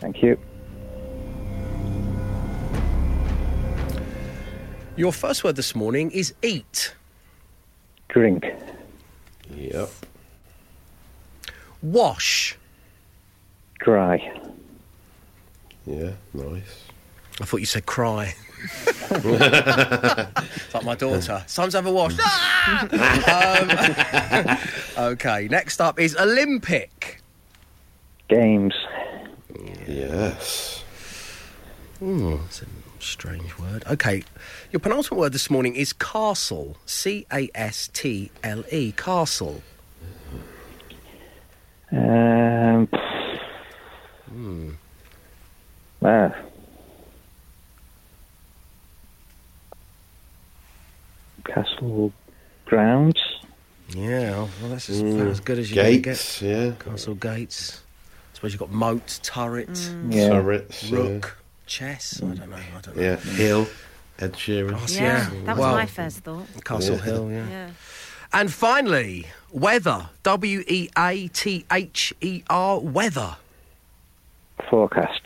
Thank 0.00 0.22
you. 0.22 0.38
Your 4.96 5.12
first 5.12 5.42
word 5.42 5.56
this 5.56 5.74
morning 5.74 6.12
is 6.12 6.34
eat, 6.40 6.94
Drink. 8.08 8.46
Yep. 9.50 9.90
wash. 11.82 12.56
Dry. 13.80 14.32
Yeah, 15.84 16.12
nice. 16.32 16.84
I 17.40 17.44
thought 17.44 17.56
you 17.56 17.66
said 17.66 17.86
cry. 17.86 18.36
it's 19.10 20.74
like 20.74 20.84
my 20.84 20.94
daughter. 20.94 21.42
Sometimes 21.48 21.74
have 21.74 21.86
a 21.86 21.92
wash. 21.92 22.14
Ah! 22.66 23.58
um, 24.96 25.04
okay, 25.12 25.48
next 25.48 25.80
up 25.80 25.98
is 25.98 26.16
Olympic. 26.16 27.20
Games. 28.28 28.74
Yes. 29.86 30.84
Hmm, 31.98 32.36
it's 32.46 32.62
a 32.62 32.83
Strange 33.04 33.58
word. 33.58 33.84
Okay, 33.86 34.24
your 34.72 34.80
penultimate 34.80 35.18
word 35.20 35.32
this 35.32 35.50
morning 35.50 35.76
is 35.76 35.92
castle. 35.92 36.76
C 36.86 37.26
A 37.32 37.50
S 37.54 37.88
T 37.92 38.30
L 38.42 38.64
E. 38.72 38.92
Castle. 38.92 39.62
Um, 41.92 42.86
Hmm. 44.30 44.70
ah. 46.02 46.32
Castle 51.44 52.12
grounds. 52.64 53.20
Yeah, 53.90 54.30
well, 54.60 54.70
that's 54.70 54.88
as, 54.88 55.00
about 55.00 55.26
as 55.26 55.40
good 55.40 55.58
as 55.58 55.70
you're 55.70 55.84
Mm. 55.84 56.02
Gates, 56.02 56.40
going 56.40 56.52
yeah. 56.52 56.72
Castle 56.78 57.14
gates. 57.14 57.80
I 58.32 58.34
suppose 58.36 58.52
you've 58.52 58.60
got 58.60 58.72
moat, 58.72 59.20
turret, 59.22 59.78
Yeah. 60.08 60.30
Turrets, 60.30 60.84
yeah. 60.84 61.20
Rook, 61.64 61.66
chess. 61.66 62.20
I 62.22 62.26
don't 62.34 62.50
know. 62.50 62.56
I 62.56 62.80
don't 62.82 62.96
know. 62.96 63.02
Yeah, 63.02 63.16
Hill, 63.16 63.66
Ed 64.18 64.32
Sheeran. 64.34 64.78
Castle, 64.78 65.02
Yeah, 65.02 65.30
that 65.44 65.56
was 65.56 65.58
well, 65.58 65.74
my 65.74 65.86
first 65.86 66.18
thought. 66.20 66.46
Castle 66.64 66.96
Yeah. 66.96 67.02
Hill, 67.02 67.30
yeah. 67.30 67.48
Yeah. 67.48 67.68
And 68.32 68.52
finally, 68.52 69.26
weather. 69.52 70.08
W 70.24 70.64
E 70.66 70.88
A 70.98 71.28
T 71.28 71.64
H 71.72 72.12
E 72.20 72.42
R. 72.50 72.80
Weather. 72.80 73.36
Forecast. 74.68 75.20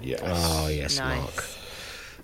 Yes. 0.00 0.20
Oh 0.24 0.68
yes, 0.68 0.98
Nice. 0.98 1.18
Mark. 1.20 1.44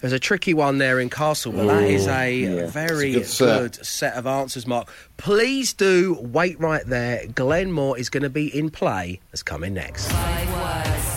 There's 0.00 0.12
a 0.12 0.18
tricky 0.18 0.52
one 0.52 0.78
there 0.78 0.98
in 0.98 1.10
Castle, 1.10 1.52
but 1.52 1.66
that 1.66 1.84
is 1.84 2.08
a 2.08 2.34
yeah. 2.34 2.66
very 2.66 3.10
a 3.10 3.14
good 3.20 3.38
good, 3.38 3.74
set. 3.76 3.86
set. 3.86 4.14
of 4.14 4.26
answers, 4.26 4.66
Mark. 4.66 4.88
Please 5.16 5.72
do 5.72 6.18
wait 6.20 6.58
right 6.58 6.84
there. 6.84 7.26
Glenn 7.28 7.70
Moore 7.70 7.96
is 7.96 8.08
going 8.10 8.24
to 8.24 8.30
be 8.30 8.46
in 8.56 8.68
play. 8.70 9.20
That's 9.30 9.44
coming 9.44 9.74
next. 9.74 10.10
Five 10.10 10.48
words, 10.52 10.56
five 10.56 10.90
grand. 10.94 11.11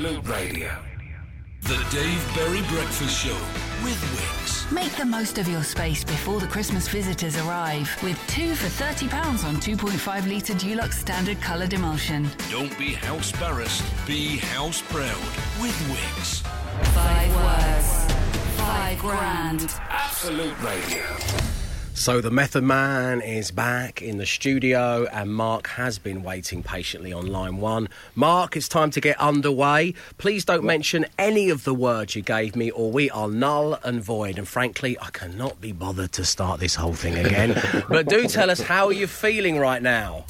Absolute 0.00 0.28
Radio. 0.28 0.70
The 1.60 1.76
Dave 1.90 2.34
Berry 2.34 2.62
Breakfast 2.68 3.22
Show 3.22 3.36
with 3.84 4.00
Wickes. 4.14 4.72
Make 4.72 4.92
the 4.92 5.04
most 5.04 5.36
of 5.36 5.46
your 5.46 5.62
space 5.62 6.04
before 6.04 6.40
the 6.40 6.46
Christmas 6.46 6.88
visitors 6.88 7.36
arrive 7.36 7.94
with 8.02 8.18
two 8.26 8.54
for 8.54 8.68
£30 8.82 9.44
on 9.44 9.56
2.5 9.56 10.26
litre 10.26 10.54
Dulux 10.54 10.94
standard 10.94 11.38
coloured 11.42 11.74
emulsion. 11.74 12.30
Don't 12.50 12.76
be 12.78 12.94
house 12.94 13.30
embarrassed, 13.34 13.84
be 14.06 14.38
house 14.38 14.80
proud 14.80 15.20
with 15.60 15.76
Wickes. 15.90 16.40
Five 16.94 17.34
words, 17.36 18.14
five 18.56 18.98
grand. 19.00 19.74
Absolute 19.90 20.58
Radio. 20.62 21.59
So 22.00 22.22
the 22.22 22.30
Method 22.30 22.64
Man 22.64 23.20
is 23.20 23.50
back 23.50 24.00
in 24.00 24.16
the 24.16 24.24
studio, 24.24 25.06
and 25.12 25.34
Mark 25.34 25.66
has 25.66 25.98
been 25.98 26.22
waiting 26.22 26.62
patiently 26.62 27.12
on 27.12 27.26
line 27.26 27.58
one. 27.58 27.90
Mark, 28.14 28.56
it's 28.56 28.68
time 28.68 28.90
to 28.92 29.02
get 29.02 29.20
underway. 29.20 29.92
Please 30.16 30.46
don't 30.46 30.64
mention 30.64 31.04
any 31.18 31.50
of 31.50 31.64
the 31.64 31.74
words 31.74 32.16
you 32.16 32.22
gave 32.22 32.56
me, 32.56 32.70
or 32.70 32.90
we 32.90 33.10
are 33.10 33.28
null 33.28 33.74
and 33.84 34.02
void. 34.02 34.38
And 34.38 34.48
frankly, 34.48 34.98
I 34.98 35.10
cannot 35.10 35.60
be 35.60 35.72
bothered 35.72 36.12
to 36.12 36.24
start 36.24 36.58
this 36.58 36.74
whole 36.74 36.94
thing 36.94 37.18
again. 37.18 37.60
but 37.90 38.08
do 38.08 38.26
tell 38.28 38.48
us 38.48 38.62
how 38.62 38.86
are 38.86 38.94
you 38.94 39.06
feeling 39.06 39.58
right 39.58 39.82
now? 39.82 40.24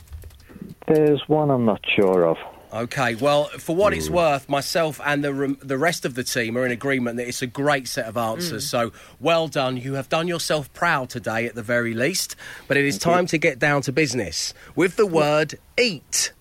There's 0.88 1.22
one 1.28 1.52
I'm 1.52 1.66
not 1.66 1.82
sure 1.94 2.26
of. 2.26 2.36
Okay, 2.72 3.16
well, 3.16 3.46
for 3.46 3.74
what 3.74 3.92
it's 3.92 4.08
mm. 4.08 4.12
worth, 4.12 4.48
myself 4.48 5.00
and 5.04 5.24
the 5.24 5.34
rem- 5.34 5.58
the 5.60 5.76
rest 5.76 6.04
of 6.04 6.14
the 6.14 6.22
team 6.22 6.56
are 6.56 6.64
in 6.64 6.70
agreement 6.70 7.16
that 7.16 7.26
it's 7.26 7.42
a 7.42 7.46
great 7.46 7.88
set 7.88 8.06
of 8.06 8.16
answers. 8.16 8.64
Mm. 8.64 8.68
So, 8.68 8.92
well 9.18 9.48
done. 9.48 9.76
You 9.76 9.94
have 9.94 10.08
done 10.08 10.28
yourself 10.28 10.72
proud 10.72 11.10
today, 11.10 11.46
at 11.46 11.56
the 11.56 11.62
very 11.62 11.94
least. 11.94 12.36
But 12.68 12.76
it 12.76 12.84
is 12.84 12.96
time 12.96 13.26
to 13.26 13.38
get 13.38 13.58
down 13.58 13.82
to 13.82 13.92
business 13.92 14.54
with 14.76 14.96
the 14.96 15.06
word 15.06 15.58
eat. 15.76 16.32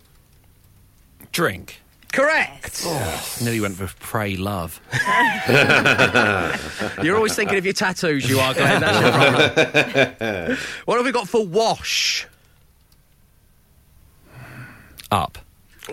Drink. 1.32 1.82
Correct. 2.12 2.86
Nearly 3.42 3.60
went 3.60 3.76
for 3.76 3.88
pray 4.00 4.36
love. 4.36 4.82
You're 7.04 7.16
always 7.16 7.36
thinking 7.36 7.58
of 7.58 7.66
your 7.66 7.74
tattoos, 7.74 8.28
you 8.28 8.40
are, 8.40 8.54
Glenn. 8.54 8.82
That's 8.82 9.02
your 9.02 9.12
problem. 9.12 10.58
what 10.86 10.98
have 10.98 11.06
we 11.06 11.12
got 11.12 11.28
for 11.28 11.46
wash? 11.46 12.28
Up. 15.12 15.38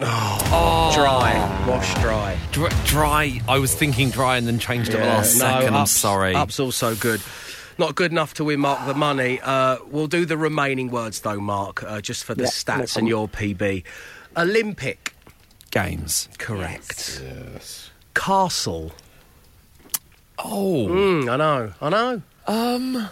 Oh 0.00 0.90
dry. 0.94 1.64
Wash 1.66 1.94
dry. 2.00 2.38
Dry, 2.52 2.68
dry. 2.84 3.40
I 3.48 3.58
was 3.58 3.74
thinking 3.74 4.10
dry 4.10 4.36
and 4.36 4.46
then 4.46 4.58
changed 4.58 4.90
it 4.90 4.96
at 4.96 5.00
the 5.00 5.06
last 5.06 5.38
second. 5.38 5.68
I'm 5.68 5.82
up's, 5.82 5.90
sorry. 5.92 6.34
Up's 6.34 6.60
also 6.60 6.94
good. 6.94 7.20
Not 7.78 7.94
good 7.94 8.10
enough 8.10 8.34
to 8.34 8.44
win 8.44 8.60
Mark 8.60 8.86
the 8.86 8.94
money. 8.94 9.40
Uh, 9.42 9.76
we'll 9.90 10.06
do 10.06 10.24
the 10.24 10.36
remaining 10.36 10.90
words 10.90 11.20
though, 11.20 11.40
Mark, 11.40 11.82
uh, 11.82 12.00
just 12.00 12.24
for 12.24 12.34
the 12.34 12.44
Yeah, 12.44 12.50
no 12.76 12.82
stats 12.84 12.96
and 12.96 13.08
your 13.08 13.28
PB. 13.28 13.84
Olympic. 14.36 15.14
Games. 15.70 16.28
Correct. 16.38 17.22
Yes. 17.22 17.90
Castle. 18.14 18.92
Oh. 20.38 20.86
Mm, 20.88 21.28
I 21.30 21.36
know. 21.36 21.72
I 21.80 21.88
know. 21.90 22.22
Um. 22.46 23.08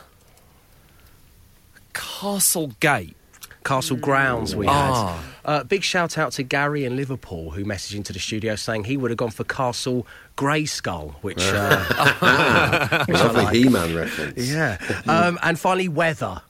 Castle 1.92 2.68
Gate. 2.80 3.16
Castle 3.64 3.96
grounds 3.96 4.54
we 4.54 4.66
Ah. 4.68 5.18
Had. 5.44 5.50
Uh, 5.50 5.64
big 5.64 5.82
shout 5.82 6.18
out 6.18 6.32
to 6.32 6.42
Gary 6.42 6.84
in 6.84 6.96
Liverpool 6.96 7.50
who 7.50 7.64
messaged 7.64 7.96
into 7.96 8.12
the 8.12 8.18
studio 8.18 8.56
saying 8.56 8.84
he 8.84 8.96
would 8.96 9.10
have 9.10 9.18
gone 9.18 9.30
for 9.30 9.44
Castle 9.44 10.06
Grayskull, 10.36 11.14
which. 11.22 11.42
Uh, 11.42 13.04
which 13.08 13.18
Lovely 13.18 13.44
like. 13.44 13.54
He-Man 13.54 13.94
reference. 13.94 14.50
Yeah. 14.50 14.78
Um, 15.06 15.38
and 15.42 15.58
finally, 15.58 15.88
weather. 15.88 16.42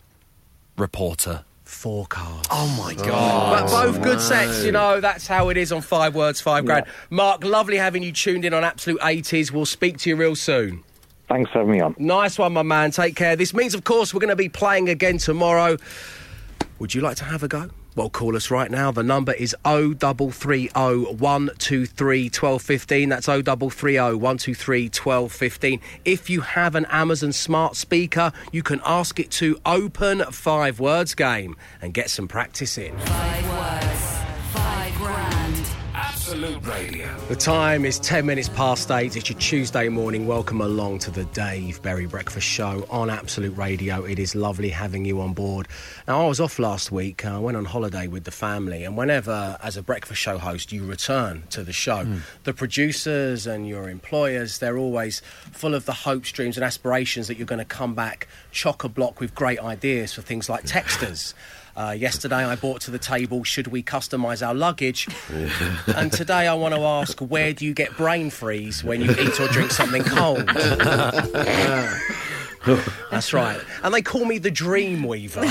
Reporter. 0.77 1.45
Forecast. 1.65 2.49
Oh 2.51 2.69
my 2.79 2.95
god. 2.95 3.69
But 3.69 3.71
both 3.71 4.03
good 4.03 4.21
sets, 4.21 4.65
you 4.65 4.73
know, 4.73 5.01
that's 5.01 5.27
how 5.27 5.49
it 5.49 5.57
is 5.57 5.73
on 5.73 5.81
Five 5.81 6.15
Words, 6.15 6.41
Five 6.41 6.67
Grand. 6.67 6.87
Mark, 7.11 7.43
lovely 7.43 7.77
having 7.77 8.03
you 8.03 8.13
tuned 8.13 8.45
in 8.45 8.55
on 8.55 8.65
Absolute 8.65 9.01
80s. 9.01 9.51
We'll 9.51 9.67
speak 9.67 9.99
to 9.99 10.11
you 10.11 10.17
real 10.17 10.37
soon. 10.37 10.85
Thanks 11.29 11.51
for 11.51 11.59
having 11.59 11.73
me 11.73 11.81
on. 11.81 11.95
Nice 11.99 12.39
one, 12.39 12.53
my 12.53 12.63
man. 12.63 12.91
Take 12.91 13.17
care. 13.17 13.35
This 13.35 13.55
means, 13.55 13.75
of 13.75 13.85
course, 13.85 14.13
we're 14.13 14.21
going 14.21 14.29
to 14.29 14.37
be 14.37 14.49
playing 14.49 14.89
again 14.89 15.19
tomorrow. 15.19 15.79
Would 16.79 16.95
you 16.95 17.01
like 17.01 17.17
to 17.17 17.25
have 17.25 17.43
a 17.43 17.49
go? 17.49 17.71
Well, 17.97 18.11
call 18.11 18.35
us 18.35 18.51
right 18.51 18.71
now. 18.71 18.91
The 18.91 19.03
number 19.03 19.33
is 19.33 19.55
0330 19.65 20.69
123 20.69 22.25
1215. 22.25 23.09
That's 23.09 23.27
0330 23.27 24.15
123 24.15 24.85
1215. 24.87 25.81
If 26.05 26.29
you 26.29 26.41
have 26.41 26.75
an 26.75 26.87
Amazon 26.87 27.33
smart 27.33 27.77
speaker, 27.77 28.33
you 28.51 28.63
can 28.63 28.81
ask 28.85 29.21
it 29.21 29.31
to 29.33 29.59
open 29.65 30.25
Five 30.33 30.81
Words 30.81 31.15
Game 31.15 31.57
and 31.81 31.95
get 31.95 32.11
some 32.11 32.27
practice 32.27 32.79
in. 32.79 32.99
Five 32.99 33.49
words. 33.49 33.94
Absolute 36.35 36.67
Radio. 36.67 37.17
The 37.29 37.37
time 37.37 37.85
is 37.85 38.01
10 38.01 38.27
minutes 38.27 38.49
past 38.49 38.91
8. 38.91 39.15
It's 39.15 39.31
your 39.31 39.39
Tuesday 39.39 39.89
morning. 39.89 40.27
Welcome 40.27 40.61
along 40.61 40.99
to 41.01 41.13
the 41.13 41.23
Dave 41.27 41.81
Berry 41.81 42.07
Breakfast 42.07 42.45
Show 42.45 42.85
on 42.91 43.09
Absolute 43.09 43.57
Radio. 43.57 44.03
It 44.03 44.19
is 44.19 44.35
lovely 44.35 44.71
having 44.71 45.05
you 45.05 45.21
on 45.21 45.33
board. 45.33 45.69
Now, 46.09 46.25
I 46.25 46.27
was 46.27 46.41
off 46.41 46.59
last 46.59 46.91
week. 46.91 47.25
I 47.25 47.39
went 47.39 47.57
on 47.57 47.65
holiday 47.65 48.09
with 48.09 48.25
the 48.25 48.33
family, 48.33 48.83
and 48.83 48.97
whenever, 48.97 49.57
as 49.63 49.77
a 49.77 49.83
breakfast 49.83 50.21
show 50.21 50.39
host, 50.39 50.73
you 50.73 50.85
return 50.85 51.45
to 51.51 51.63
the 51.63 51.73
show, 51.73 52.05
hmm. 52.05 52.19
the 52.43 52.53
producers 52.53 53.47
and 53.47 53.69
your 53.69 53.89
employers, 53.89 54.59
they're 54.59 54.77
always 54.77 55.23
full 55.53 55.73
of 55.73 55.85
the 55.85 55.93
hopes, 55.93 56.33
dreams, 56.33 56.57
and 56.57 56.65
aspirations 56.65 57.29
that 57.29 57.37
you're 57.37 57.47
going 57.47 57.61
to 57.61 57.65
come 57.65 57.95
back 57.95 58.27
chock 58.51 58.83
a 58.83 58.89
block 58.89 59.21
with 59.21 59.37
great 59.37 59.61
ideas 59.61 60.13
for 60.13 60.23
things 60.23 60.49
like 60.49 60.65
texters. 60.65 61.33
Uh, 61.77 61.91
yesterday, 61.91 62.45
I 62.45 62.55
brought 62.55 62.81
to 62.83 62.91
the 62.91 62.99
table, 62.99 63.43
should 63.43 63.67
we 63.69 63.83
customise 63.83 64.47
our 64.47 64.55
luggage? 64.55 65.09
and 65.97 66.13
today, 66.13 66.47
I 66.47 66.55
want 66.55 66.75
to 66.75 66.81
ask, 66.81 67.19
where 67.21 67.53
do 67.53 67.65
you 67.65 67.75
get 67.75 67.97
brain 67.97 68.31
freeze 68.31 68.85
when 68.85 69.01
you 69.01 69.11
eat 69.11 69.41
or 69.41 69.49
drink 69.49 69.73
something 69.73 70.05
cold? 70.05 70.49
That's 73.11 73.33
right. 73.33 73.61
And 73.83 73.93
they 73.93 74.03
call 74.03 74.25
me 74.25 74.39
the 74.39 74.51
Dream 74.51 75.05
Weaver. 75.05 75.43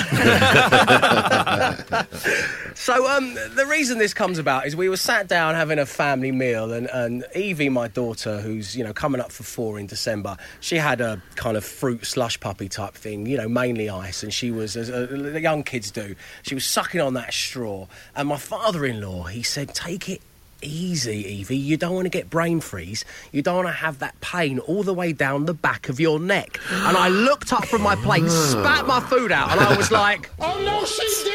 so, 2.75 3.07
um, 3.07 3.35
the 3.55 3.65
reason 3.67 3.99
this 3.99 4.13
comes 4.13 4.39
about 4.39 4.65
is 4.65 4.75
we 4.75 4.89
were 4.89 4.97
sat 4.97 5.27
down 5.27 5.53
having 5.55 5.77
a 5.79 5.85
family 5.85 6.31
meal, 6.31 6.73
and, 6.73 6.87
and 6.87 7.25
Evie, 7.35 7.69
my 7.69 7.87
daughter, 7.87 8.41
who's 8.41 8.75
you 8.75 8.83
know 8.83 8.93
coming 8.93 9.21
up 9.21 9.31
for 9.31 9.43
four 9.43 9.79
in 9.79 9.85
December, 9.85 10.37
she 10.59 10.77
had 10.77 11.01
a 11.01 11.21
kind 11.35 11.55
of 11.55 11.63
fruit 11.63 12.05
slush 12.05 12.39
puppy 12.39 12.67
type 12.67 12.95
thing, 12.95 13.25
you 13.27 13.37
know, 13.37 13.47
mainly 13.47 13.89
ice, 13.89 14.23
and 14.23 14.33
she 14.33 14.49
was 14.49 14.75
as 14.75 14.89
uh, 14.89 15.37
young 15.39 15.63
kids 15.63 15.91
do. 15.91 16.15
She 16.41 16.55
was 16.55 16.65
sucking 16.65 17.01
on 17.01 17.13
that 17.13 17.33
straw, 17.33 17.87
and 18.15 18.27
my 18.27 18.37
father-in-law 18.37 19.23
he 19.23 19.43
said, 19.43 19.75
"Take 19.75 20.09
it." 20.09 20.21
Easy, 20.63 21.17
Evie. 21.17 21.57
You 21.57 21.77
don't 21.77 21.93
want 21.93 22.05
to 22.05 22.09
get 22.09 22.29
brain 22.29 22.59
freeze. 22.59 23.03
You 23.31 23.41
don't 23.41 23.55
want 23.55 23.67
to 23.67 23.73
have 23.73 23.99
that 23.99 24.19
pain 24.21 24.59
all 24.59 24.83
the 24.83 24.93
way 24.93 25.13
down 25.13 25.45
the 25.45 25.53
back 25.53 25.89
of 25.89 25.99
your 25.99 26.19
neck. 26.19 26.59
And 26.71 26.97
I 26.97 27.09
looked 27.09 27.51
up 27.53 27.65
from 27.65 27.81
my 27.81 27.95
plate, 27.95 28.29
spat 28.29 28.85
my 28.87 28.99
food 28.99 29.31
out, 29.31 29.51
and 29.51 29.59
I 29.59 29.75
was 29.77 29.91
like, 30.03 30.29
Oh 30.39 30.59
no, 30.63 30.85
she 30.85 31.07
did. 31.23 31.33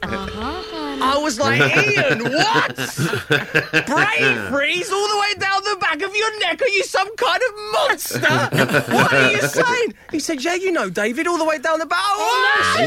Uh-huh. 0.02 0.62
I 0.98 1.18
was 1.18 1.38
like, 1.38 1.60
Ian, 1.60 2.22
what? 2.24 2.76
Brain 3.86 4.50
freeze 4.50 4.90
all 4.90 5.08
the 5.08 5.18
way 5.20 5.34
down 5.38 5.62
the 5.64 5.76
back 5.80 6.00
of 6.02 6.14
your 6.16 6.40
neck? 6.40 6.62
Are 6.62 6.68
you 6.68 6.82
some 6.84 7.14
kind 7.16 7.42
of 7.48 7.54
monster? 7.72 8.94
What 8.94 9.12
are 9.12 9.30
you 9.30 9.40
saying? 9.42 9.94
He 10.10 10.18
said, 10.20 10.42
Yeah, 10.42 10.54
you 10.54 10.72
know, 10.72 10.88
David, 10.88 11.26
all 11.26 11.36
the 11.38 11.44
way 11.44 11.58
down 11.58 11.78
the 11.80 11.86
back. 11.86 11.98
Oh, 12.00 12.86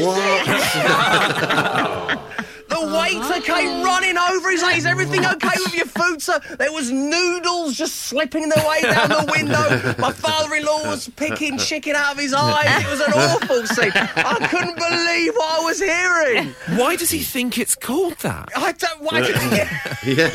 she 0.66 2.40
did. 2.40 2.49
The 2.70 2.86
waiter 2.96 3.40
came 3.42 3.82
running 3.82 4.16
over. 4.16 4.50
He's 4.50 4.62
like, 4.62 4.78
"Is 4.78 4.86
everything 4.86 5.24
okay 5.24 5.56
with 5.64 5.74
your 5.74 5.86
food, 5.86 6.22
sir?" 6.22 6.40
There 6.58 6.72
was 6.72 6.90
noodles 6.90 7.74
just 7.76 7.96
slipping 7.96 8.48
their 8.48 8.66
way 8.68 8.80
down 8.82 9.08
the 9.08 9.28
window. 9.32 9.94
My 9.98 10.12
father-in-law 10.12 10.84
was 10.88 11.08
picking 11.16 11.58
chicken 11.58 11.96
out 11.96 12.12
of 12.14 12.18
his 12.18 12.32
eyes. 12.32 12.84
It 12.84 12.90
was 12.90 13.00
an 13.00 13.12
awful 13.12 13.66
scene. 13.66 13.92
I 13.94 14.46
couldn't 14.50 14.76
believe 14.76 15.34
what 15.34 15.60
I 15.60 15.64
was 15.64 15.78
hearing. 15.80 16.54
Why 16.78 16.96
does 16.96 17.10
he 17.10 17.18
think 17.20 17.58
it's 17.58 17.74
called 17.74 18.16
that? 18.20 18.48
I 18.56 18.72
don't. 18.72 19.00
Why? 19.02 19.20
Yeah. 20.02 20.28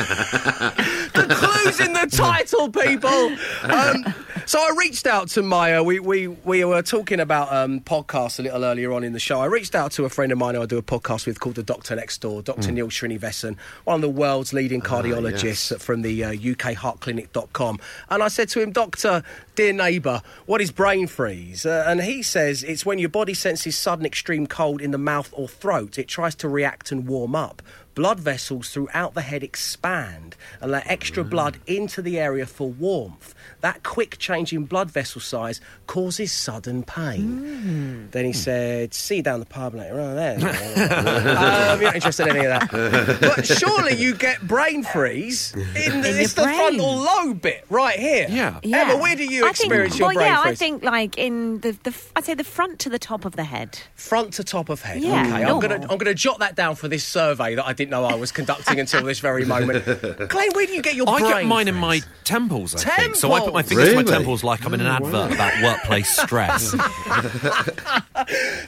the 1.14 1.26
clues 1.30 1.80
in 1.80 1.94
the 1.94 2.08
title, 2.12 2.70
people. 2.70 3.36
Um, 3.64 4.14
so 4.46 4.60
I 4.60 4.76
reached 4.78 5.08
out 5.08 5.30
to 5.30 5.42
Maya. 5.42 5.82
We 5.84 6.00
we 6.00 6.28
we 6.28 6.64
were 6.66 6.82
talking 6.82 7.20
about 7.20 7.52
um, 7.54 7.80
podcasts 7.80 8.40
a 8.40 8.44
little 8.44 8.64
earlier 8.64 8.92
on 8.94 9.04
in 9.04 9.14
the 9.14 9.20
show. 9.20 9.40
I 9.40 9.46
reached 9.46 9.74
out 9.76 9.92
to 9.94 10.06
a 10.06 10.10
friend 10.10 10.32
of 10.32 10.38
mine 10.38 10.56
who 10.56 10.62
I 10.62 10.66
do 10.66 10.78
a 10.78 10.84
podcast 10.84 11.26
with 11.26 11.40
called 11.40 11.56
the 11.56 11.64
Doctor 11.64 11.96
Next 11.96 12.20
Door, 12.22 12.25
Dr. 12.26 12.72
Neil 12.72 12.88
Srinivasan, 12.88 13.58
one 13.84 13.96
of 13.96 14.02
the 14.02 14.10
world's 14.10 14.54
leading 14.54 14.82
cardiologists 14.82 15.80
from 15.80 16.02
the 16.02 16.24
uh, 16.24 16.32
UKHeartClinic.com. 16.32 17.80
And 18.10 18.24
I 18.24 18.28
said 18.28 18.50
to 18.50 18.62
him, 18.62 18.72
Doctor, 18.72 19.24
dear 19.56 19.74
neighbour, 19.74 20.22
what 20.46 20.62
is 20.62 20.72
brain 20.72 21.08
freeze? 21.08 21.66
Uh, 21.66 21.84
and 21.88 22.02
he 22.02 22.24
says 22.24 22.64
it's 22.64 22.86
when 22.86 23.00
your 23.00 23.10
body 23.10 23.34
senses 23.34 23.78
sudden 23.78 24.06
extreme 24.06 24.48
cold 24.48 24.82
in 24.82 24.92
the 24.92 24.98
mouth 24.98 25.30
or 25.34 25.48
throat. 25.48 26.00
It 26.00 26.08
tries 26.08 26.36
to 26.36 26.50
react 26.50 26.92
and 26.92 27.08
warm 27.08 27.36
up. 27.36 27.62
Blood 27.94 28.20
vessels 28.20 28.70
throughout 28.70 29.14
the 29.14 29.22
head 29.22 29.44
expand 29.44 30.36
and 30.60 30.72
let 30.72 30.88
extra 30.88 31.24
blood 31.24 31.58
into 31.68 32.02
the 32.02 32.20
area 32.20 32.46
for 32.46 32.70
warmth. 32.70 33.35
That 33.66 33.82
quick 33.82 34.20
change 34.20 34.54
in 34.54 34.66
blood 34.66 34.92
vessel 34.92 35.20
size 35.20 35.60
causes 35.88 36.32
sudden 36.32 36.84
pain. 36.84 38.10
Then 38.12 38.24
he 38.26 38.32
said, 38.32 38.94
"See 38.94 39.16
you 39.16 39.24
down 39.24 39.40
the 39.40 39.48
pub 39.48 39.74
later 39.74 40.00
on 40.00 40.16
there." 40.16 40.36
um, 40.36 41.82
you're 41.82 41.90
not 41.90 41.96
interested 41.96 42.28
in 42.28 42.36
any 42.36 42.46
of 42.46 42.70
that. 42.70 43.20
But 43.22 43.48
surely 43.48 43.96
you 43.96 44.14
get 44.14 44.48
brain 44.48 44.84
freeze 44.84 45.52
in, 45.56 45.64
the, 46.04 46.10
In 46.12 46.16
it's 46.18 46.36
the 46.36 46.44
brain. 46.44 46.56
frontal 46.58 46.96
lobe 46.96 47.42
bit 47.42 47.66
right 47.72 47.98
here. 47.98 48.28
Yeah. 48.30 48.60
Emma, 48.64 48.98
where 48.98 49.16
do 49.16 49.24
you 49.26 49.46
I 49.48 49.54
think- 49.54 49.72
experience 49.72 49.98
your 49.98 50.10
well, 50.10 50.16
brain 50.18 50.28
yeah, 50.28 50.44
freeze? 50.44 50.52
I 50.52 50.56
think 50.56 50.84
like 50.84 51.18
in 51.18 51.62
the, 51.62 51.72
the 51.82 51.96
I'd 52.16 52.26
say 52.26 52.36
the 52.36 52.44
front 52.44 52.78
to 52.82 52.90
the 52.90 53.00
top 53.00 53.26
of 53.26 53.36
the 53.36 53.46
head. 53.46 53.80
Front 53.96 54.34
to 54.34 54.44
top 54.44 54.70
of 54.70 54.84
head. 54.84 55.02
Yeah, 55.02 55.24
okay, 55.24 55.44
I'm 55.44 55.60
gonna 55.60 55.88
I'm 55.90 55.98
gonna 55.98 56.14
jot 56.14 56.38
that 56.38 56.56
down 56.56 56.76
for 56.76 56.88
this 56.88 57.04
survey 57.04 57.56
that 57.56 57.66
I 57.66 57.74
didn't 57.74 57.90
know 57.90 58.06
I 58.06 58.14
was 58.14 58.32
conducting 58.32 58.80
until 58.80 59.02
this 59.02 59.22
very 59.22 59.44
moment. 59.44 59.84
Glenn, 60.30 60.52
where 60.54 60.68
do 60.68 60.74
you 60.74 60.84
get 60.84 60.94
your 60.94 61.10
I 61.10 61.20
brain? 61.20 61.32
get 61.32 61.46
mine 61.48 61.68
in 61.68 61.74
my 61.74 62.02
temples, 62.26 62.76
I 62.76 62.96
think. 62.98 63.16
So 63.16 63.32
I 63.34 63.40
put 63.40 63.55
my 63.56 63.62
Temples? 63.62 63.80
fingers 63.88 63.90
in 63.90 63.96
my 64.06 64.12
temples 64.18 64.44
like 64.44 64.66
I'm 64.66 64.74
in 64.76 64.82
an 64.82 64.88
advert 64.88 65.32
about 65.34 65.64
workplace 65.64 66.16
stress. 66.16 66.76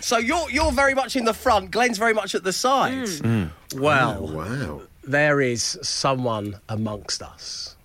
So 0.01 0.17
you're 0.17 0.49
you're 0.51 0.71
very 0.71 0.93
much 0.93 1.15
in 1.15 1.25
the 1.25 1.33
front. 1.33 1.71
Glenn's 1.71 1.97
very 1.97 2.13
much 2.13 2.35
at 2.35 2.43
the 2.43 2.53
sides. 2.53 3.21
Mm. 3.21 3.49
Well, 3.75 4.27
Wow. 4.27 4.81
there 5.03 5.41
is 5.41 5.77
someone 5.81 6.59
amongst 6.69 7.21
us 7.23 7.75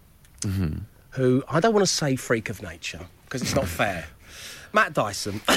who 1.11 1.43
I 1.49 1.61
don't 1.61 1.73
want 1.73 1.87
to 1.87 1.93
say 1.93 2.17
freak 2.17 2.51
of 2.51 2.63
nature 2.63 3.01
because 3.25 3.41
it's 3.43 3.55
not 3.55 3.67
fair. 3.81 4.07
Matt 4.75 4.93
Dyson, 4.95 5.41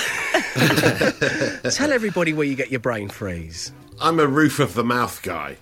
tell 1.71 1.91
everybody 1.91 2.33
where 2.33 2.45
you 2.47 2.55
get 2.55 2.69
your 2.71 2.79
brain 2.81 3.09
freeze. 3.09 3.71
I'm 4.01 4.19
a 4.19 4.27
roof 4.27 4.59
of 4.59 4.73
the 4.73 4.83
mouth 4.83 5.21
guy. 5.21 5.57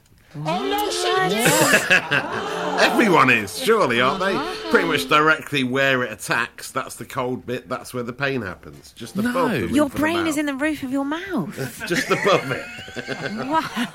Everyone 2.80 3.30
is, 3.30 3.58
surely, 3.58 4.02
aren't 4.02 4.20
they? 4.20 4.70
Pretty 4.70 4.88
much 4.88 5.08
directly 5.08 5.64
where 5.64 6.04
it 6.04 6.12
attacks, 6.12 6.72
that's 6.72 6.96
the 6.96 7.06
cold 7.06 7.46
bit, 7.46 7.68
that's 7.70 7.94
where 7.94 8.04
the 8.04 8.14
pain 8.14 8.42
happens. 8.42 8.92
Just 8.94 9.16
above 9.18 9.34
No. 9.34 9.48
the 9.50 9.62
roof 9.62 9.72
Your 9.72 9.86
of 9.86 9.94
the 9.94 10.00
brain 10.00 10.28
is 10.28 10.36
mouth. 10.36 10.38
in 10.40 10.46
the 10.48 10.54
roof 10.56 10.84
of 10.84 10.92
your 10.92 11.06
mouth. 11.06 11.84
Just 11.88 12.10
above 12.10 12.52
it. 12.52 12.66
wow. 13.48 13.88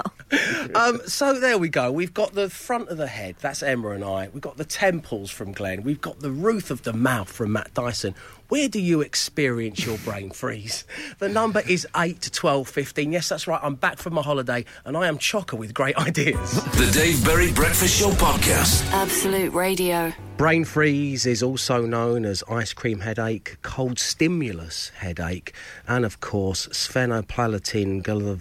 Um, 0.75 1.01
so 1.07 1.38
there 1.38 1.59
we 1.59 1.69
go. 1.69 1.91
We've 1.91 2.14
got 2.14 2.35
the 2.35 2.49
front 2.51 2.88
of 2.88 2.99
the 2.99 3.07
head. 3.07 3.37
That's 3.41 3.62
Emma 3.62 3.91
and 3.91 4.05
I. 4.05 4.29
We've 4.33 4.43
got 4.43 4.57
the 4.57 4.64
temples 4.64 5.31
from 5.31 5.53
Glenn. 5.53 5.83
We've 5.83 6.01
got 6.01 6.21
the 6.21 6.31
roof 6.31 6.71
of 6.71 6.83
the 6.83 6.93
mouth 6.93 7.31
from 7.31 7.53
Matt 7.53 7.73
Dyson. 7.75 8.14
Where 8.49 8.67
do 8.69 8.81
you 8.81 9.03
experience 9.03 9.85
your 9.85 9.99
brain 9.99 10.31
freeze? 10.31 10.85
The 11.19 11.29
number 11.29 11.61
is 11.69 11.87
8 11.95 12.19
to 12.23 12.31
12 12.31 12.67
15. 12.67 13.13
Yes, 13.13 13.29
that's 13.29 13.47
right. 13.47 13.61
I'm 13.63 13.75
back 13.75 13.99
from 13.99 14.15
my 14.15 14.23
holiday 14.23 14.65
and 14.87 14.97
I 14.97 15.07
am 15.07 15.19
chocker 15.19 15.59
with 15.59 15.75
great 15.75 15.97
ideas. 15.99 16.55
The 16.77 16.91
Dave 16.95 17.23
Berry 17.27 17.53
Breakfast 17.53 18.01
Show 18.01 18.09
Podcast. 18.13 18.91
Absolute 18.93 19.53
Radio. 19.53 20.15
Brain 20.39 20.65
freeze 20.65 21.27
is 21.27 21.43
also 21.43 21.85
known 21.85 22.25
as 22.25 22.43
ice 22.49 22.73
cream 22.73 23.01
headache, 23.01 23.59
cold 23.61 23.99
stimulus 23.99 24.91
headache, 24.91 25.53
and 25.87 26.07
of 26.07 26.21
course, 26.21 26.69
sphenoplatin. 26.69 28.03
gul- 28.03 28.39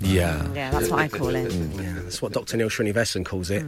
Yeah. 0.00 0.52
Yeah, 0.52 0.70
that's 0.72 0.88
what 0.88 0.98
I 0.98 1.06
call 1.08 1.34
it. 1.34 1.52
Mm, 1.52 1.80
yeah, 1.80 2.00
that's 2.02 2.20
what 2.20 2.32
Dr. 2.32 2.56
Neil 2.56 2.70
Srinivasan 2.70 3.24
calls 3.24 3.50
it. 3.50 3.64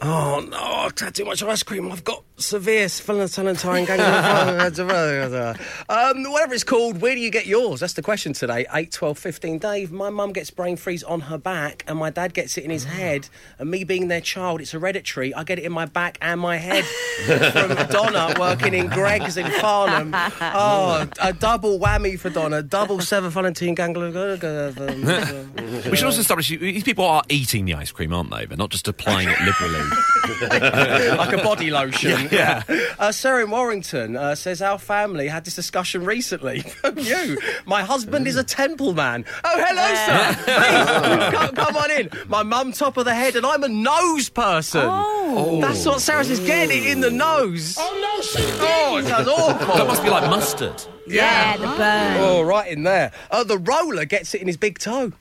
Oh 0.00 0.46
no, 0.50 0.58
I've 0.58 0.98
had 0.98 1.14
too 1.14 1.24
much 1.24 1.42
ice 1.42 1.62
cream. 1.62 1.90
I've 1.90 2.04
got 2.04 2.22
severe 2.38 2.86
sphenotalentine 2.86 3.86
ganglion. 3.86 5.56
um, 5.88 6.32
whatever 6.32 6.54
it's 6.54 6.64
called, 6.64 7.00
where 7.00 7.14
do 7.14 7.20
you 7.20 7.30
get 7.30 7.46
yours? 7.46 7.80
That's 7.80 7.94
the 7.94 8.02
question 8.02 8.32
today. 8.32 8.66
8, 8.72 8.92
12, 8.92 9.18
15. 9.18 9.58
Dave, 9.58 9.92
my 9.92 10.10
mum 10.10 10.32
gets 10.32 10.50
brain 10.50 10.76
freeze 10.76 11.02
on 11.02 11.20
her 11.20 11.38
back, 11.38 11.84
and 11.86 11.98
my 11.98 12.10
dad 12.10 12.34
gets 12.34 12.58
it 12.58 12.64
in 12.64 12.70
his 12.70 12.84
head. 12.84 13.28
And 13.58 13.70
me 13.70 13.84
being 13.84 14.08
their 14.08 14.20
child, 14.20 14.60
it's 14.60 14.72
hereditary. 14.72 15.34
I 15.34 15.44
get 15.44 15.58
it 15.58 15.64
in 15.64 15.72
my 15.72 15.86
back 15.86 16.18
and 16.20 16.40
my 16.40 16.56
head 16.56 16.84
from 16.84 17.74
Donna 17.90 18.34
working 18.38 18.74
in 18.74 18.88
Greggs 18.88 19.36
in 19.36 19.50
Farnham. 19.60 20.14
Oh, 20.58 21.06
a 21.20 21.32
double 21.32 21.78
whammy 21.78 22.18
for 22.18 22.30
Donna. 22.30 22.62
Double 22.62 22.98
sphenotalentine 22.98 23.74
ganglion. 23.74 24.06
We 25.90 25.96
should 25.96 26.06
also 26.06 26.20
establish 26.20 26.48
these 26.48 26.82
people 26.82 27.04
are 27.04 27.22
eating 27.28 27.64
the 27.64 27.74
ice 27.74 27.92
cream, 27.92 28.12
aren't 28.12 28.30
they? 28.30 28.46
They're 28.46 28.56
not 28.56 28.70
just 28.70 28.88
applying 28.88 29.28
it 29.28 29.38
liberally. 29.40 31.16
like 31.16 31.32
a 31.32 31.42
body 31.42 31.70
lotion. 31.70 32.25
Yeah. 32.36 32.62
Uh, 32.98 33.12
Sarah 33.12 33.44
in 33.44 33.50
Warrington 33.50 34.16
uh, 34.16 34.34
says 34.34 34.60
our 34.62 34.78
family 34.78 35.28
had 35.28 35.44
this 35.44 35.54
discussion 35.54 36.04
recently. 36.04 36.60
From 36.82 36.98
you, 36.98 37.38
my 37.66 37.82
husband 37.82 38.26
is 38.26 38.36
a 38.36 38.44
temple 38.44 38.92
man. 38.94 39.24
Oh, 39.44 39.64
hello, 39.64 39.94
sir. 40.06 40.42
Please, 40.44 41.38
come, 41.38 41.54
come 41.54 41.76
on 41.76 41.90
in. 41.90 42.10
My 42.28 42.42
mum 42.42 42.72
top 42.72 42.96
of 42.96 43.04
the 43.04 43.14
head, 43.14 43.36
and 43.36 43.46
I'm 43.46 43.62
a 43.62 43.68
nose 43.68 44.28
person. 44.28 44.82
Oh. 44.84 45.60
That's 45.60 45.84
what 45.86 46.00
Sarah 46.00 46.24
says. 46.24 46.40
Get 46.40 46.70
it 46.70 46.84
in 46.86 47.00
the 47.00 47.10
nose. 47.10 47.76
Oh 47.78 48.14
no, 48.16 48.22
she 48.22 48.42
Oh, 48.60 48.96
it 48.98 49.06
sounds 49.06 49.28
awful. 49.28 49.76
that 49.76 49.86
must 49.86 50.02
be 50.02 50.10
like 50.10 50.28
mustard. 50.30 50.82
Yeah, 51.06 51.56
the 51.56 51.66
burn. 51.66 52.16
Oh, 52.18 52.42
right 52.42 52.70
in 52.70 52.82
there. 52.82 53.12
Uh, 53.30 53.44
the 53.44 53.58
roller 53.58 54.04
gets 54.04 54.34
it 54.34 54.40
in 54.40 54.46
his 54.46 54.56
big 54.56 54.78
toe. 54.78 55.12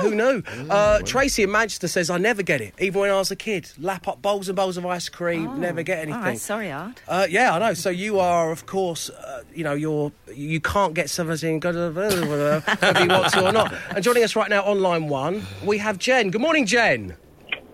Who 0.00 0.14
knew? 0.14 0.42
Uh, 0.70 1.00
Tracy 1.00 1.42
in 1.42 1.50
Manchester 1.50 1.88
says, 1.88 2.10
I 2.10 2.18
never 2.18 2.42
get 2.42 2.60
it, 2.60 2.74
even 2.78 3.00
when 3.00 3.10
I 3.10 3.18
was 3.18 3.30
a 3.30 3.36
kid. 3.36 3.70
Lap 3.78 4.08
up 4.08 4.22
bowls 4.22 4.48
and 4.48 4.56
bowls 4.56 4.76
of 4.76 4.86
ice 4.86 5.08
cream, 5.08 5.60
never 5.60 5.82
get 5.82 5.98
anything. 5.98 6.20
Right, 6.20 6.38
sorry, 6.38 6.70
Art. 6.72 7.02
Uh, 7.06 7.26
yeah, 7.28 7.54
I 7.54 7.58
know. 7.58 7.74
So 7.74 7.90
you 7.90 8.18
are, 8.18 8.50
of 8.50 8.66
course, 8.66 9.10
uh, 9.10 9.42
you 9.54 9.64
know, 9.64 9.74
you're 9.74 10.12
you 10.32 10.60
can't 10.60 10.94
get 10.94 11.10
seventeen 11.10 11.60
whether 11.60 11.90
you 11.90 13.08
want 13.08 13.32
to 13.32 13.46
or 13.48 13.52
not. 13.52 13.74
And 13.94 14.02
joining 14.02 14.24
us 14.24 14.34
right 14.36 14.48
now 14.48 14.64
on 14.64 14.80
line 14.80 15.08
one, 15.08 15.42
we 15.64 15.78
have 15.78 15.98
Jen. 15.98 16.30
Good 16.30 16.40
morning, 16.40 16.66
Jen. 16.66 17.16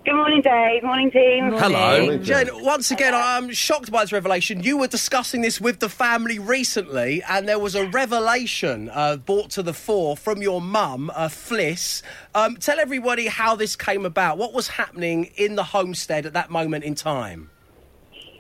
Good 0.03 0.15
morning, 0.15 0.41
Dave. 0.41 0.83
Morning, 0.83 1.11
team. 1.11 1.53
Hello. 1.53 2.17
Jen, 2.17 2.49
once 2.65 2.91
again, 2.91 3.13
I'm 3.15 3.53
shocked 3.53 3.93
by 3.93 4.03
this 4.03 4.13
revelation. 4.13 4.63
You 4.63 4.79
were 4.79 4.87
discussing 4.87 5.43
this 5.43 5.61
with 5.61 5.81
the 5.81 5.91
family 5.91 6.39
recently, 6.39 7.23
and 7.29 7.47
there 7.47 7.59
was 7.59 7.75
a 7.75 7.87
revelation 7.87 8.89
uh, 8.95 9.17
brought 9.17 9.51
to 9.51 9.63
the 9.63 9.75
fore 9.75 10.17
from 10.17 10.41
your 10.41 10.63
mum, 10.63 11.11
uh, 11.15 11.29
Fliss. 11.29 12.01
Um, 12.35 12.57
tell 12.57 12.81
everybody 12.81 13.27
how 13.27 13.57
this 13.57 13.77
came 13.77 14.07
about. 14.07 14.39
What 14.39 14.55
was 14.55 14.69
happening 14.69 15.33
in 15.37 15.57
the 15.57 15.65
homestead 15.65 16.25
at 16.25 16.33
that 16.33 16.49
moment 16.49 16.83
in 16.85 16.95
time? 16.95 17.51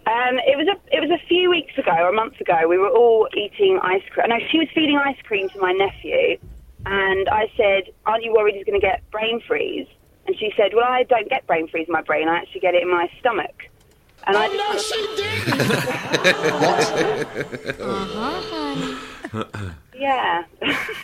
Um, 0.07 0.38
it 0.46 0.57
was 0.57 0.66
a 0.66 0.96
it 0.96 1.01
was 1.01 1.11
a 1.11 1.27
few 1.29 1.51
weeks 1.51 1.77
ago 1.77 1.92
or 1.92 2.09
a 2.09 2.12
month 2.12 2.40
ago. 2.40 2.57
We 2.68 2.79
were 2.79 2.88
all 2.88 3.29
eating 3.37 3.79
ice 3.83 4.03
cream. 4.11 4.31
No, 4.31 4.37
she 4.51 4.59
was 4.59 4.68
feeding 4.75 4.96
ice 4.96 5.20
cream 5.25 5.51
to 5.51 5.61
my 5.61 5.73
nephew, 5.73 6.38
and 6.87 7.29
I 7.29 7.53
said, 7.55 7.92
"Aren't 8.07 8.25
you 8.25 8.33
worried 8.33 8.55
he's 8.55 8.64
going 8.64 8.81
to 8.81 8.85
get 8.85 9.09
brain 9.11 9.42
freeze?" 9.46 9.87
And 10.30 10.38
she 10.38 10.52
said, 10.56 10.74
"Well, 10.74 10.84
I 10.86 11.02
don't 11.02 11.28
get 11.28 11.44
brain 11.48 11.66
freeze 11.66 11.88
in 11.88 11.92
my 11.92 12.02
brain. 12.02 12.28
I 12.28 12.36
actually 12.36 12.60
get 12.60 12.76
it 12.76 12.84
in 12.84 12.88
my 12.88 13.10
stomach." 13.18 13.68
And 14.28 14.36
I 14.36 14.46
just 14.46 14.94
yeah. 19.98 20.44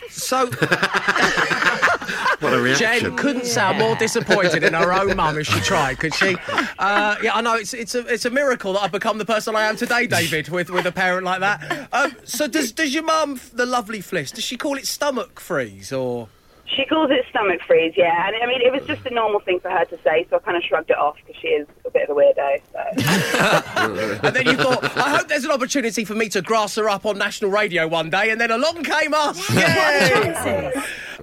So. 0.09 0.49
What 2.39 2.53
a 2.53 2.61
reaction. 2.61 2.99
Jen 3.01 3.17
couldn't 3.17 3.45
sound 3.47 3.79
more 3.79 3.95
disappointed 3.95 4.63
in 4.63 4.73
her 4.73 4.93
own 4.93 5.17
mum 5.17 5.39
if 5.39 5.47
she 5.47 5.59
tried, 5.61 5.97
could 5.97 6.13
she? 6.13 6.37
Uh, 6.77 7.15
yeah, 7.23 7.33
I 7.33 7.41
know 7.41 7.55
it's 7.55 7.73
it's 7.73 7.95
a 7.95 8.05
it's 8.05 8.25
a 8.25 8.29
miracle 8.29 8.73
that 8.73 8.83
I've 8.83 8.91
become 8.91 9.17
the 9.17 9.25
person 9.25 9.55
I 9.55 9.63
am 9.63 9.75
today, 9.75 10.05
David, 10.05 10.47
with 10.49 10.69
with 10.69 10.85
a 10.85 10.91
parent 10.91 11.25
like 11.25 11.39
that. 11.39 11.89
Um, 11.91 12.15
so 12.23 12.47
does 12.47 12.71
does 12.71 12.93
your 12.93 13.03
mum, 13.03 13.41
the 13.53 13.65
lovely 13.65 13.99
Fliss, 13.99 14.31
does 14.33 14.43
she 14.43 14.55
call 14.55 14.77
it 14.77 14.85
stomach 14.85 15.39
freeze 15.39 15.91
or? 15.91 16.29
She 16.75 16.85
calls 16.85 17.09
it 17.11 17.25
stomach 17.29 17.61
freeze, 17.65 17.93
yeah. 17.95 18.27
And 18.27 18.35
I 18.43 18.45
mean, 18.45 18.61
it 18.61 18.71
was 18.71 18.85
just 18.85 19.05
a 19.05 19.13
normal 19.13 19.39
thing 19.39 19.59
for 19.59 19.69
her 19.69 19.85
to 19.85 19.97
say, 20.03 20.27
so 20.29 20.35
I 20.35 20.39
kind 20.39 20.57
of 20.57 20.63
shrugged 20.63 20.89
it 20.89 20.97
off 20.97 21.15
because 21.15 21.41
she 21.41 21.47
is 21.47 21.67
a 21.85 21.89
bit 21.89 22.09
of 22.09 22.17
a 22.17 22.19
weirdo. 22.19 22.61
So. 22.73 24.19
and 24.27 24.35
then 24.35 24.45
you 24.45 24.57
thought, 24.57 24.83
I 24.97 25.15
hope 25.15 25.27
there's 25.29 25.45
an 25.45 25.51
opportunity 25.51 26.03
for 26.03 26.13
me 26.13 26.27
to 26.29 26.41
grass 26.41 26.75
her 26.75 26.89
up 26.89 27.05
on 27.05 27.17
national 27.17 27.51
radio 27.51 27.87
one 27.87 28.09
day, 28.09 28.31
and 28.31 28.39
then 28.39 28.51
along 28.51 28.83
came 28.83 29.13
us. 29.13 29.49
Yay! 29.49 30.73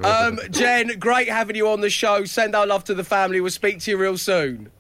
um, 0.02 0.38
Jen, 0.50 0.98
great 0.98 1.28
having 1.28 1.57
you 1.57 1.68
on 1.68 1.83
the 1.83 1.90
show. 1.90 2.24
Send 2.24 2.54
our 2.54 2.66
love 2.66 2.85
to 2.85 2.94
the 2.94 3.04
family. 3.04 3.40
We'll 3.40 3.50
speak 3.50 3.80
to 3.80 3.90
you 3.90 3.98
real 3.98 4.16
soon. 4.16 4.70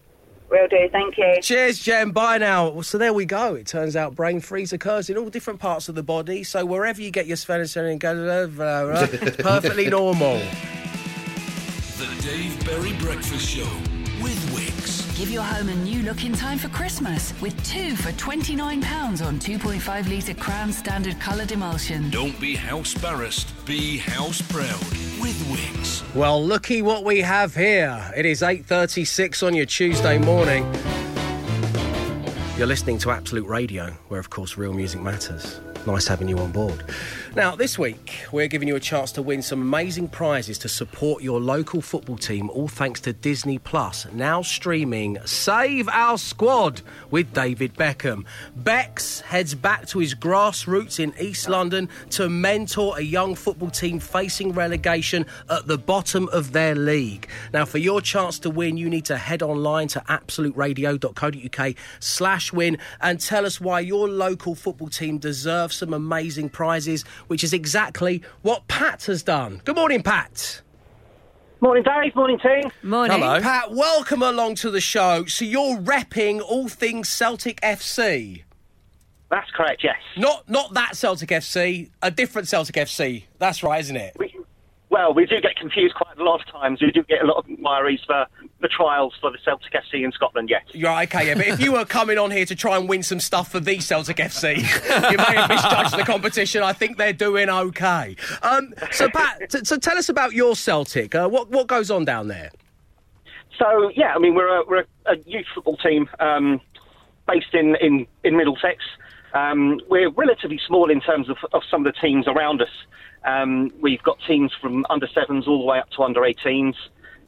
Will 0.50 0.68
do, 0.68 0.88
thank 0.92 1.16
you. 1.18 1.38
Cheers, 1.40 1.78
Jen. 1.80 2.10
Bye 2.10 2.38
now. 2.38 2.68
Well, 2.68 2.82
so 2.82 2.98
there 2.98 3.12
we 3.12 3.24
go. 3.24 3.54
It 3.54 3.66
turns 3.66 3.96
out 3.96 4.14
brain 4.14 4.40
freeze 4.40 4.72
occurs 4.72 5.08
in 5.10 5.16
all 5.16 5.30
different 5.30 5.58
parts 5.58 5.88
of 5.88 5.94
the 5.94 6.02
body. 6.02 6.44
So 6.44 6.64
wherever 6.64 7.00
you 7.00 7.10
get 7.10 7.26
your 7.26 7.36
sphenocytin, 7.36 8.02
uh, 8.04 8.62
uh, 8.62 8.66
uh, 8.66 9.06
it's 9.10 9.36
perfectly 9.38 9.86
normal. 9.90 10.36
The 11.96 12.22
Dave 12.22 12.64
Berry 12.64 12.92
Breakfast 12.98 13.48
Show 13.48 13.62
with 13.64 13.78
Wickes. 13.82 13.93
Give 15.16 15.30
your 15.30 15.44
home 15.44 15.68
a 15.68 15.74
new 15.76 16.02
look 16.02 16.24
in 16.24 16.32
time 16.32 16.58
for 16.58 16.68
Christmas 16.70 17.40
with 17.40 17.54
two 17.64 17.94
for 17.94 18.10
£29 18.10 19.24
on 19.24 19.38
2.5 19.38 20.08
litre 20.08 20.34
Crown 20.34 20.72
Standard 20.72 21.20
coloured 21.20 21.52
emulsion. 21.52 22.10
Don't 22.10 22.38
be 22.40 22.56
house 22.56 22.94
barrassed, 22.94 23.54
be 23.64 23.98
house 23.98 24.42
proud 24.42 24.80
with 25.22 25.36
Wickes. 25.46 26.02
Well, 26.16 26.44
looky 26.44 26.82
what 26.82 27.04
we 27.04 27.20
have 27.20 27.54
here. 27.54 28.12
It 28.16 28.26
is 28.26 28.42
8:36 28.42 29.44
on 29.46 29.54
your 29.54 29.66
Tuesday 29.66 30.18
morning. 30.18 30.64
You're 32.58 32.66
listening 32.66 32.98
to 32.98 33.12
Absolute 33.12 33.46
Radio, 33.46 33.92
where 34.08 34.18
of 34.18 34.30
course 34.30 34.56
real 34.56 34.72
music 34.72 35.00
matters. 35.00 35.60
Nice 35.86 36.06
having 36.06 36.28
you 36.28 36.38
on 36.38 36.50
board. 36.50 36.82
Now, 37.36 37.56
this 37.56 37.78
week, 37.78 38.26
we're 38.30 38.46
giving 38.46 38.68
you 38.68 38.76
a 38.76 38.80
chance 38.80 39.10
to 39.12 39.22
win 39.22 39.42
some 39.42 39.60
amazing 39.60 40.06
prizes 40.06 40.56
to 40.58 40.68
support 40.68 41.20
your 41.20 41.40
local 41.40 41.82
football 41.82 42.16
team, 42.16 42.48
all 42.50 42.68
thanks 42.68 43.00
to 43.00 43.12
Disney 43.12 43.58
Plus, 43.58 44.06
now 44.12 44.40
streaming 44.40 45.18
Save 45.24 45.88
Our 45.88 46.16
Squad 46.16 46.80
with 47.10 47.34
David 47.34 47.74
Beckham. 47.74 48.24
Becks 48.54 49.20
heads 49.20 49.54
back 49.56 49.86
to 49.88 49.98
his 49.98 50.14
grassroots 50.14 51.00
in 51.00 51.12
East 51.18 51.48
London 51.48 51.88
to 52.10 52.28
mentor 52.28 52.96
a 52.98 53.02
young 53.02 53.34
football 53.34 53.70
team 53.70 53.98
facing 53.98 54.52
relegation 54.52 55.26
at 55.50 55.66
the 55.66 55.76
bottom 55.76 56.28
of 56.28 56.52
their 56.52 56.76
league. 56.76 57.28
Now, 57.52 57.64
for 57.64 57.78
your 57.78 58.00
chance 58.00 58.38
to 58.40 58.50
win, 58.50 58.76
you 58.76 58.88
need 58.88 59.06
to 59.06 59.16
head 59.16 59.42
online 59.42 59.88
to 59.88 60.00
absoluteradio.co.uk 60.08 61.74
slash 61.98 62.52
win 62.52 62.78
and 63.00 63.20
tell 63.20 63.44
us 63.44 63.60
why 63.60 63.80
your 63.80 64.08
local 64.08 64.54
football 64.54 64.88
team 64.88 65.18
deserves 65.18 65.73
some 65.74 65.92
amazing 65.92 66.48
prizes 66.48 67.02
which 67.26 67.44
is 67.44 67.52
exactly 67.52 68.22
what 68.42 68.66
Pat 68.68 69.04
has 69.04 69.22
done. 69.22 69.60
Good 69.64 69.76
morning, 69.76 70.02
Pat. 70.02 70.62
Morning, 71.60 71.82
Dave. 71.82 72.14
Morning, 72.14 72.38
team. 72.38 72.70
Morning. 72.82 73.18
Hello. 73.18 73.40
Pat, 73.40 73.70
welcome 73.70 74.22
along 74.22 74.56
to 74.56 74.70
the 74.70 74.80
show. 74.80 75.24
So 75.24 75.44
you're 75.44 75.78
repping 75.78 76.40
all 76.42 76.68
things 76.68 77.08
Celtic 77.08 77.60
FC. 77.62 78.42
That's 79.30 79.50
correct, 79.50 79.82
yes. 79.82 79.96
Not 80.16 80.48
not 80.48 80.74
that 80.74 80.96
Celtic 80.96 81.30
FC, 81.30 81.90
a 82.02 82.10
different 82.10 82.48
Celtic 82.48 82.76
FC. 82.76 83.24
That's 83.38 83.62
right, 83.62 83.80
isn't 83.80 83.96
it? 83.96 84.14
We, 84.18 84.36
well, 84.94 85.12
we 85.12 85.26
do 85.26 85.40
get 85.40 85.56
confused 85.56 85.96
quite 85.96 86.16
a 86.16 86.22
lot 86.22 86.40
of 86.40 86.46
times. 86.46 86.80
We 86.80 86.92
do 86.92 87.02
get 87.02 87.20
a 87.20 87.26
lot 87.26 87.38
of 87.38 87.48
inquiries 87.48 87.98
for 88.06 88.26
the 88.60 88.68
trials 88.68 89.12
for 89.20 89.32
the 89.32 89.38
Celtic 89.44 89.72
FC 89.72 90.04
in 90.04 90.12
Scotland, 90.12 90.48
yes. 90.48 90.62
You're 90.72 90.88
right, 90.88 91.12
okay, 91.12 91.26
yeah. 91.26 91.34
But 91.34 91.48
if 91.48 91.58
you 91.60 91.72
were 91.72 91.84
coming 91.84 92.16
on 92.16 92.30
here 92.30 92.46
to 92.46 92.54
try 92.54 92.76
and 92.76 92.88
win 92.88 93.02
some 93.02 93.18
stuff 93.18 93.50
for 93.50 93.58
the 93.58 93.80
Celtic 93.80 94.18
FC, 94.18 94.58
you 95.10 95.16
may 95.16 95.34
have 95.34 95.48
misjudged 95.48 95.98
the 95.98 96.04
competition. 96.04 96.62
I 96.62 96.72
think 96.72 96.96
they're 96.96 97.12
doing 97.12 97.50
okay. 97.50 98.14
Um, 98.42 98.72
so, 98.92 99.08
Pat, 99.08 99.50
t- 99.50 99.64
so 99.64 99.78
tell 99.78 99.98
us 99.98 100.08
about 100.08 100.32
your 100.32 100.54
Celtic. 100.54 101.16
Uh, 101.16 101.28
what 101.28 101.50
what 101.50 101.66
goes 101.66 101.90
on 101.90 102.04
down 102.04 102.28
there? 102.28 102.52
So, 103.58 103.90
yeah, 103.96 104.14
I 104.14 104.20
mean, 104.20 104.36
we're 104.36 104.60
a, 104.60 104.64
we're 104.64 104.84
a 105.06 105.16
youth 105.26 105.46
football 105.52 105.76
team 105.78 106.08
um, 106.20 106.60
based 107.26 107.52
in, 107.52 107.74
in, 107.80 108.06
in 108.22 108.36
Middlesex. 108.36 108.84
Um, 109.32 109.80
we're 109.88 110.10
relatively 110.10 110.60
small 110.68 110.88
in 110.88 111.00
terms 111.00 111.28
of, 111.28 111.36
of 111.52 111.62
some 111.68 111.84
of 111.84 111.92
the 111.92 112.00
teams 112.00 112.28
around 112.28 112.62
us. 112.62 112.68
Um, 113.24 113.70
we've 113.80 114.02
got 114.02 114.18
teams 114.26 114.52
from 114.60 114.84
under 114.90 115.06
sevens 115.08 115.48
all 115.48 115.58
the 115.58 115.64
way 115.64 115.78
up 115.78 115.90
to 115.90 116.02
under 116.02 116.20
18s. 116.20 116.74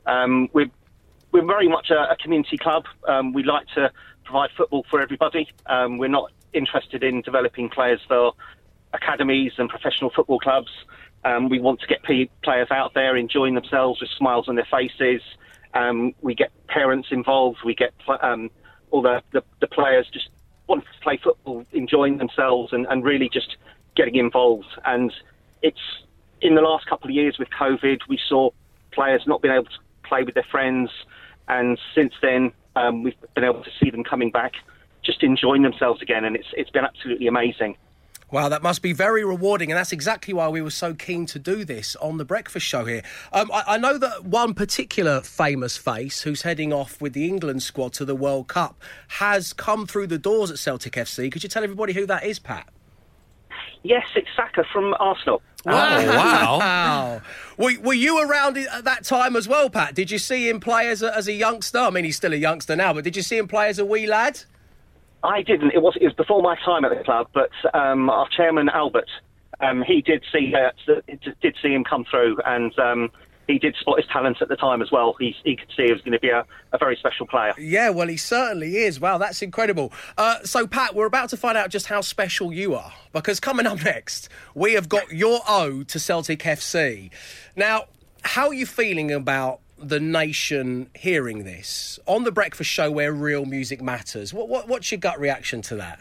Um, 0.07 0.49
we're, 0.53 0.71
we're 1.33 1.47
very 1.47 1.69
much 1.69 1.91
a, 1.91 2.11
a 2.11 2.17
community 2.17 2.59
club. 2.59 2.85
Um, 3.09 3.33
we 3.33 3.43
like 3.43 3.67
to 3.75 3.91
provide 4.25 4.51
football 4.57 4.85
for 4.91 5.01
everybody. 5.01 5.49
Um, 5.67 5.99
we're 5.99 6.09
not 6.09 6.33
interested 6.53 7.03
in 7.03 7.23
developing 7.23 7.69
players 7.69 8.01
for 8.07 8.33
academies 8.93 9.53
and 9.59 9.69
professional 9.69 10.11
football 10.11 10.39
clubs. 10.39 10.71
Um, 11.25 11.49
we 11.49 11.59
want 11.59 11.81
to 11.81 11.87
get 11.87 12.03
p- 12.03 12.31
players 12.45 12.69
out 12.71 12.95
there 12.95 13.17
enjoying 13.17 13.55
themselves 13.55 14.01
with 14.01 14.11
smiles 14.17 14.49
on 14.49 14.55
their 14.55 14.69
faces. 14.71 15.23
Um, 15.75 16.15
we 16.23 16.35
get 16.35 16.51
parents 16.69 17.09
involved. 17.11 17.59
We 17.65 17.75
get 17.75 17.93
all 18.07 19.03
the, 19.03 19.23
the, 19.33 19.43
the 19.61 19.67
players 19.67 20.07
just 20.13 20.29
wanting 20.69 20.87
to 20.87 21.01
play 21.03 21.19
football, 21.23 21.65
enjoying 21.73 22.19
themselves, 22.19 22.73
and, 22.73 22.87
and 22.87 23.05
really 23.05 23.29
just 23.29 23.57
getting 23.97 24.17
involved. 24.17 24.69
And 24.85 25.13
it's 25.63 25.81
in 26.41 26.55
the 26.55 26.61
last 26.61 26.87
couple 26.87 27.09
of 27.09 27.15
years 27.15 27.37
with 27.39 27.49
COVID, 27.51 28.01
we 28.09 28.19
saw 28.29 28.51
players 28.93 29.23
not 29.27 29.43
being 29.43 29.55
able 29.55 29.65
to 29.65 29.79
play 30.05 30.23
with 30.23 30.35
their 30.35 30.47
friends, 30.51 30.91
and 31.49 31.79
since 31.95 32.13
then 32.23 32.53
um, 32.75 33.03
we've 33.03 33.15
been 33.35 33.45
able 33.45 33.63
to 33.65 33.71
see 33.83 33.91
them 33.91 34.05
coming 34.05 34.31
back, 34.31 34.53
just 35.05 35.23
enjoying 35.23 35.63
themselves 35.63 36.03
again, 36.03 36.25
and 36.25 36.37
it's 36.37 36.49
it's 36.55 36.71
been 36.71 36.85
absolutely 36.85 37.27
amazing. 37.27 37.77
Wow, 38.29 38.49
that 38.49 38.61
must 38.61 38.83
be 38.83 38.93
very 38.93 39.25
rewarding, 39.25 39.71
and 39.71 39.79
that's 39.79 39.93
exactly 39.93 40.35
why 40.35 40.49
we 40.49 40.61
were 40.61 40.71
so 40.71 40.95
keen 40.95 41.27
to 41.27 41.39
do 41.39 41.65
this 41.65 41.95
on 41.97 42.19
the 42.19 42.25
breakfast 42.25 42.67
show 42.67 42.85
here. 42.85 43.03
Um, 43.33 43.53
I, 43.53 43.63
I, 43.69 43.79
know 43.79 43.99
that 43.99 44.25
one 44.25 44.53
particular 44.53 45.21
famous 45.21 45.77
face 45.77 46.23
who's 46.23 46.43
heading 46.43 46.73
off 46.73 47.01
with 47.01 47.13
the 47.13 47.29
England 47.29 47.63
squad 47.63 47.93
to 47.95 48.05
the 48.05 48.17
World 48.17 48.49
Cup 48.49 48.83
has 49.09 49.53
come 49.53 49.87
through 49.87 50.09
the 50.09 50.19
doors 50.19 50.51
at 50.51 50.59
Celtic 50.59 50.95
FC. 50.95 51.31
Could 51.31 51.45
you 51.45 51.49
tell 51.49 51.63
everybody 51.63 51.93
who 51.93 52.05
that 52.07 52.25
is, 52.25 52.41
Pat? 52.41 52.69
Yes, 53.87 54.07
it's 54.17 54.29
Saka 54.35 54.65
from 54.73 54.95
Arsenal. 54.99 55.43
Wow! 55.65 56.59
wow. 56.59 57.21
Were, 57.57 57.73
were, 57.81 57.95
you 57.95 58.21
around 58.21 58.57
at 58.59 58.85
that 58.85 59.05
time 59.05 59.37
as 59.37 59.47
well, 59.47 59.71
Pat? 59.71 59.95
Did 59.95 60.11
you 60.11 60.19
see 60.19 60.49
him 60.49 60.59
play 60.59 60.89
as 60.89 61.03
a, 61.03 61.17
as 61.17 61.29
a 61.29 61.33
youngster? 61.33 61.79
I 61.79 61.91
mean, 61.91 62.05
he's 62.05 62.17
still 62.17 62.33
a 62.33 62.37
youngster 62.37 62.75
now, 62.75 62.93
but 62.93 63.05
did 63.05 63.15
you 63.15 63.23
see 63.23 63.39
him 63.39 63.47
play 63.47 63.69
as 63.69 63.79
a 63.79 63.85
wee 63.85 64.07
lad? 64.07 64.41
I 65.23 65.43
didn't. 65.43 65.73
It 65.73 65.83
was 65.83 65.97
it 66.01 66.05
was 66.05 66.15
before 66.15 66.43
my 66.43 66.57
time 66.65 66.85
at 66.85 66.97
the 66.97 67.03
club, 67.05 67.29
but 67.33 67.51
um, 67.75 68.11
our 68.11 68.29
chairman 68.29 68.69
Albert, 68.69 69.09
um, 69.61 69.83
he 69.83 70.03
did 70.03 70.25
see 70.33 70.53
uh, 70.55 70.71
did 71.41 71.57
see 71.63 71.73
him 71.73 71.85
come 71.85 72.05
through, 72.05 72.39
and 72.45 72.77
um, 72.79 73.11
he 73.47 73.59
did 73.59 73.77
spot 73.77 73.99
his 73.99 74.07
talent 74.13 74.39
at 74.41 74.49
the 74.49 74.57
time 74.57 74.83
as 74.83 74.91
well. 74.91 75.15
He, 75.19 75.35
he 75.45 75.57
could 75.57 75.69
see 75.77 75.85
he 75.85 75.93
was 75.93 76.03
going 76.03 76.13
to 76.13 76.19
be 76.19 76.31
a, 76.31 76.45
a, 76.73 76.79
very 76.79 76.97
special 76.97 77.27
player. 77.27 77.53
Yeah, 77.59 77.91
well, 77.91 78.09
he 78.09 78.17
certainly 78.17 78.79
is. 78.79 78.99
Wow, 79.01 79.19
that's 79.19 79.43
incredible. 79.43 79.93
Uh, 80.19 80.43
so, 80.45 80.67
Pat, 80.67 80.95
we're 80.95 81.07
about 81.07 81.31
to 81.31 81.37
find 81.37 81.57
out 81.57 81.71
just 81.71 81.87
how 81.87 82.01
special 82.01 82.53
you 82.53 82.75
are 82.75 82.93
because 83.13 83.41
coming 83.41 83.67
up 83.67 83.85
next, 83.85 84.29
we 84.55 84.75
have 84.75 84.89
got 84.89 85.13
your 85.13 85.41
ode 85.49 85.89
to 85.89 85.99
Celtic 85.99 86.41
FC. 86.41 87.11
Now, 87.55 87.85
how 88.23 88.49
are 88.49 88.55
you 88.55 88.67
feeling 88.67 89.13
about 89.13 89.61
the 89.79 90.01
nation 90.01 90.89
hearing 90.95 91.45
this 91.45 91.99
on 92.07 92.25
the 92.25 92.33
breakfast 92.33 92.71
show 92.71 92.91
where 92.91 93.13
real 93.13 93.45
music 93.45 93.81
matters? 93.81 94.35
What, 94.35 94.49
what 94.49 94.69
what's 94.69 94.91
your 94.91 94.99
gut 94.99 95.21
reaction 95.21 95.63
to 95.63 95.77
that? 95.77 96.01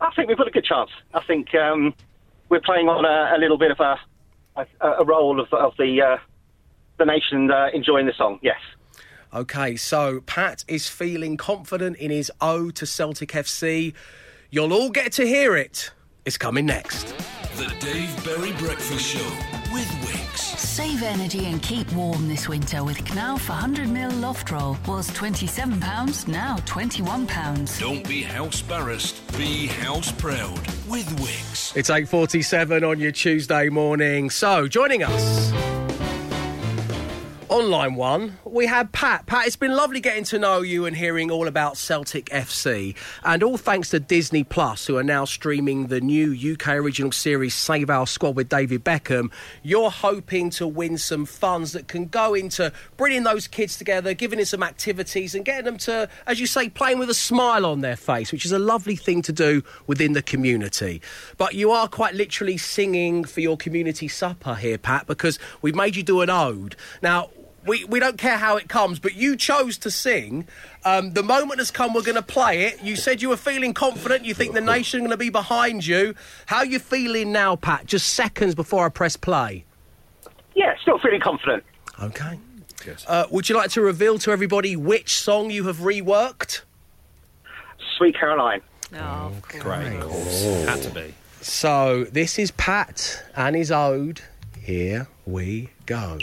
I 0.00 0.10
think 0.14 0.28
we've 0.28 0.38
got 0.38 0.48
a 0.48 0.52
good 0.52 0.64
chance. 0.64 0.90
I 1.14 1.22
think 1.24 1.54
um, 1.54 1.94
we're 2.48 2.60
playing 2.60 2.88
on 2.88 3.04
a, 3.04 3.36
a, 3.36 3.38
little 3.38 3.56
bit 3.56 3.70
of 3.70 3.78
a 3.78 4.00
a, 4.56 4.66
a 4.80 5.04
role 5.04 5.40
of, 5.40 5.52
of 5.52 5.74
the 5.78 6.02
uh, 6.02 6.16
the 6.98 7.04
nation 7.04 7.50
uh, 7.50 7.68
enjoying 7.72 8.06
the 8.06 8.12
song. 8.12 8.38
Yes. 8.42 8.58
Okay, 9.34 9.76
so 9.76 10.20
Pat 10.20 10.62
is 10.68 10.88
feeling 10.88 11.38
confident 11.38 11.96
in 11.96 12.10
his 12.10 12.30
ode 12.40 12.74
to 12.76 12.86
Celtic 12.86 13.30
FC. 13.30 13.94
You'll 14.50 14.74
all 14.74 14.90
get 14.90 15.12
to 15.12 15.26
hear 15.26 15.56
it. 15.56 15.90
It's 16.26 16.36
coming 16.36 16.66
next. 16.66 17.14
The 17.56 17.74
Dave 17.80 18.24
Berry 18.24 18.52
Breakfast 18.52 19.06
Show 19.06 19.51
with 19.72 19.88
Wickes. 20.02 20.58
Save 20.58 21.02
energy 21.02 21.46
and 21.46 21.62
keep 21.62 21.90
warm 21.92 22.28
this 22.28 22.48
winter 22.48 22.84
with 22.84 22.98
Knauf 23.04 23.46
100ml 23.48 24.20
loft 24.20 24.50
roll. 24.50 24.76
Was 24.86 25.10
£27, 25.10 26.28
now 26.28 26.56
£21. 26.58 27.80
Don't 27.80 28.06
be 28.06 28.22
house 28.22 28.60
barrassed, 28.62 29.36
be 29.36 29.66
house 29.66 30.12
proud 30.12 30.58
with 30.88 31.06
Wickes. 31.18 31.76
It's 31.76 31.90
8.47 31.90 32.88
on 32.88 33.00
your 33.00 33.12
Tuesday 33.12 33.68
morning. 33.68 34.30
So, 34.30 34.68
joining 34.68 35.02
us 35.02 35.51
On 37.52 37.68
line 37.68 37.96
one, 37.96 38.38
we 38.44 38.64
had 38.64 38.92
Pat. 38.92 39.26
Pat, 39.26 39.46
it's 39.46 39.56
been 39.56 39.76
lovely 39.76 40.00
getting 40.00 40.24
to 40.24 40.38
know 40.38 40.62
you 40.62 40.86
and 40.86 40.96
hearing 40.96 41.30
all 41.30 41.46
about 41.46 41.76
Celtic 41.76 42.24
FC. 42.30 42.96
And 43.24 43.42
all 43.42 43.58
thanks 43.58 43.90
to 43.90 44.00
Disney 44.00 44.42
Plus, 44.42 44.86
who 44.86 44.96
are 44.96 45.02
now 45.02 45.26
streaming 45.26 45.88
the 45.88 46.00
new 46.00 46.32
UK 46.32 46.68
original 46.68 47.12
series 47.12 47.54
Save 47.54 47.90
Our 47.90 48.06
Squad 48.06 48.36
with 48.36 48.48
David 48.48 48.86
Beckham. 48.86 49.30
You're 49.62 49.90
hoping 49.90 50.48
to 50.48 50.66
win 50.66 50.96
some 50.96 51.26
funds 51.26 51.72
that 51.72 51.88
can 51.88 52.06
go 52.06 52.32
into 52.32 52.72
bringing 52.96 53.24
those 53.24 53.46
kids 53.48 53.76
together, 53.76 54.14
giving 54.14 54.38
them 54.38 54.46
some 54.46 54.62
activities, 54.62 55.34
and 55.34 55.44
getting 55.44 55.66
them 55.66 55.76
to, 55.76 56.08
as 56.26 56.40
you 56.40 56.46
say, 56.46 56.70
playing 56.70 57.00
with 57.00 57.10
a 57.10 57.14
smile 57.14 57.66
on 57.66 57.82
their 57.82 57.96
face, 57.96 58.32
which 58.32 58.46
is 58.46 58.52
a 58.52 58.58
lovely 58.58 58.96
thing 58.96 59.20
to 59.20 59.32
do 59.32 59.62
within 59.86 60.14
the 60.14 60.22
community. 60.22 61.02
But 61.36 61.54
you 61.54 61.70
are 61.70 61.86
quite 61.86 62.14
literally 62.14 62.56
singing 62.56 63.24
for 63.24 63.42
your 63.42 63.58
community 63.58 64.08
supper 64.08 64.54
here, 64.54 64.78
Pat, 64.78 65.06
because 65.06 65.38
we've 65.60 65.74
made 65.74 65.96
you 65.96 66.02
do 66.02 66.22
an 66.22 66.30
ode. 66.30 66.76
Now, 67.02 67.28
we, 67.66 67.84
we 67.84 68.00
don't 68.00 68.18
care 68.18 68.38
how 68.38 68.56
it 68.56 68.68
comes, 68.68 68.98
but 68.98 69.14
you 69.14 69.36
chose 69.36 69.78
to 69.78 69.90
sing. 69.90 70.46
Um, 70.84 71.12
the 71.12 71.22
moment 71.22 71.60
has 71.60 71.70
come, 71.70 71.94
we're 71.94 72.02
going 72.02 72.16
to 72.16 72.22
play 72.22 72.64
it. 72.64 72.82
You 72.82 72.96
said 72.96 73.22
you 73.22 73.28
were 73.28 73.36
feeling 73.36 73.72
confident. 73.74 74.24
You 74.24 74.34
think 74.34 74.54
the 74.54 74.60
nation 74.60 75.00
going 75.00 75.10
to 75.10 75.16
be 75.16 75.30
behind 75.30 75.86
you. 75.86 76.14
How 76.46 76.58
are 76.58 76.66
you 76.66 76.78
feeling 76.78 77.32
now, 77.32 77.56
Pat? 77.56 77.86
Just 77.86 78.10
seconds 78.14 78.54
before 78.54 78.86
I 78.86 78.88
press 78.88 79.16
play. 79.16 79.64
Yeah, 80.54 80.74
still 80.82 80.98
feeling 80.98 81.20
confident. 81.20 81.64
Okay. 82.02 82.38
Uh, 83.06 83.26
would 83.30 83.48
you 83.48 83.54
like 83.56 83.70
to 83.70 83.80
reveal 83.80 84.18
to 84.18 84.32
everybody 84.32 84.74
which 84.74 85.14
song 85.14 85.50
you 85.50 85.64
have 85.68 85.78
reworked? 85.78 86.62
Sweet 87.96 88.16
Caroline. 88.16 88.60
Oh, 88.96 89.32
Great. 89.42 89.92
Had 90.66 90.82
to 90.82 90.90
be. 90.90 91.14
So 91.40 92.04
this 92.04 92.38
is 92.38 92.50
Pat 92.52 93.24
and 93.36 93.56
his 93.56 93.70
ode. 93.70 94.20
Here 94.60 95.08
we 95.26 95.70
go. 95.86 96.18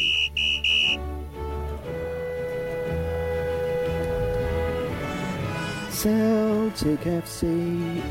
Celtic 5.99 7.01
FC. 7.01 8.01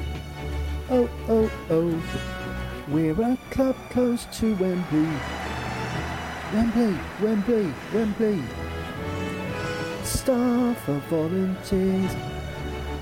Oh, 0.91 1.09
oh, 1.27 1.51
oh. 1.71 2.03
We're 2.89 3.19
a 3.19 3.39
club 3.51 3.77
close 3.89 4.27
to 4.41 4.55
Wembley. 4.57 5.09
Wembley, 6.53 6.99
Wembley, 7.23 7.73
Wembley. 7.95 8.43
Staff 10.05 10.87
of 10.87 11.03
volunteers. 11.05 12.15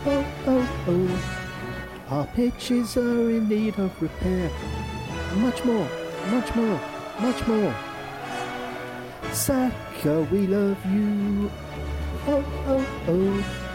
Oh, 0.07 0.25
oh, 0.47 0.85
oh. 0.87 2.15
Our 2.15 2.27
pitches 2.29 2.97
are 2.97 3.31
in 3.31 3.49
need 3.49 3.77
of 3.81 4.01
repair. 4.01 4.49
Much 5.39 5.65
more, 5.65 5.89
much 6.31 6.55
more, 6.55 6.81
much 7.19 7.45
more. 7.49 7.75
Saka, 9.33 10.29
we 10.31 10.47
love 10.47 10.79
you. 10.87 11.51
Oh, 12.29 12.45
oh, 12.69 12.87
oh. 13.09 13.66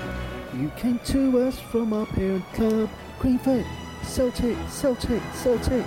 You 0.53 0.69
came 0.75 0.99
to 1.05 1.39
us 1.47 1.57
from 1.57 1.93
our 1.93 2.05
parent 2.05 2.43
club, 2.53 2.89
Greenford, 3.19 3.65
Celtic, 4.03 4.57
Celtic, 4.67 5.21
Celtic. 5.33 5.85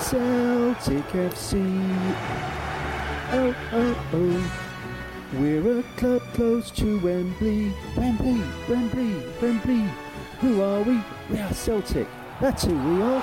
Celtic 0.00 1.04
FC. 1.12 1.60
Oh, 3.32 3.54
oh, 3.72 4.08
oh. 4.14 5.38
We're 5.38 5.80
a 5.80 5.82
club 5.98 6.22
close 6.32 6.70
to 6.72 6.98
Wembley, 7.00 7.74
Wembley, 7.96 8.42
Wembley, 8.66 9.22
Wembley. 9.42 9.90
Who 10.40 10.62
are 10.62 10.82
we? 10.82 10.98
We 11.28 11.38
are 11.38 11.52
Celtic. 11.52 12.08
That's 12.40 12.64
who 12.64 12.72
we 12.72 13.02
are. 13.02 13.22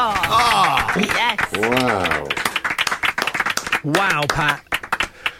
Oh, 0.00 0.92
yes. 0.96 1.52
Wow. 1.56 2.28
Wow, 3.84 4.22
Pat. 4.28 4.67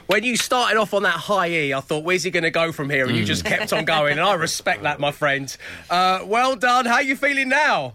When 0.08 0.24
you 0.24 0.38
started 0.38 0.78
off 0.78 0.94
on 0.94 1.02
that 1.02 1.10
high 1.10 1.50
E, 1.50 1.74
I 1.74 1.80
thought, 1.80 2.02
where's 2.02 2.22
he 2.22 2.30
going 2.30 2.44
to 2.44 2.50
go 2.50 2.72
from 2.72 2.88
here? 2.88 3.06
And 3.06 3.14
you 3.14 3.26
just 3.26 3.44
kept 3.44 3.74
on 3.74 3.84
going, 3.84 4.12
and 4.12 4.22
I 4.22 4.32
respect 4.34 4.84
that, 4.84 4.98
my 4.98 5.12
friend. 5.12 5.54
Uh, 5.90 6.20
well 6.24 6.56
done. 6.56 6.86
How 6.86 6.94
are 6.94 7.02
you 7.02 7.14
feeling 7.14 7.50
now? 7.50 7.92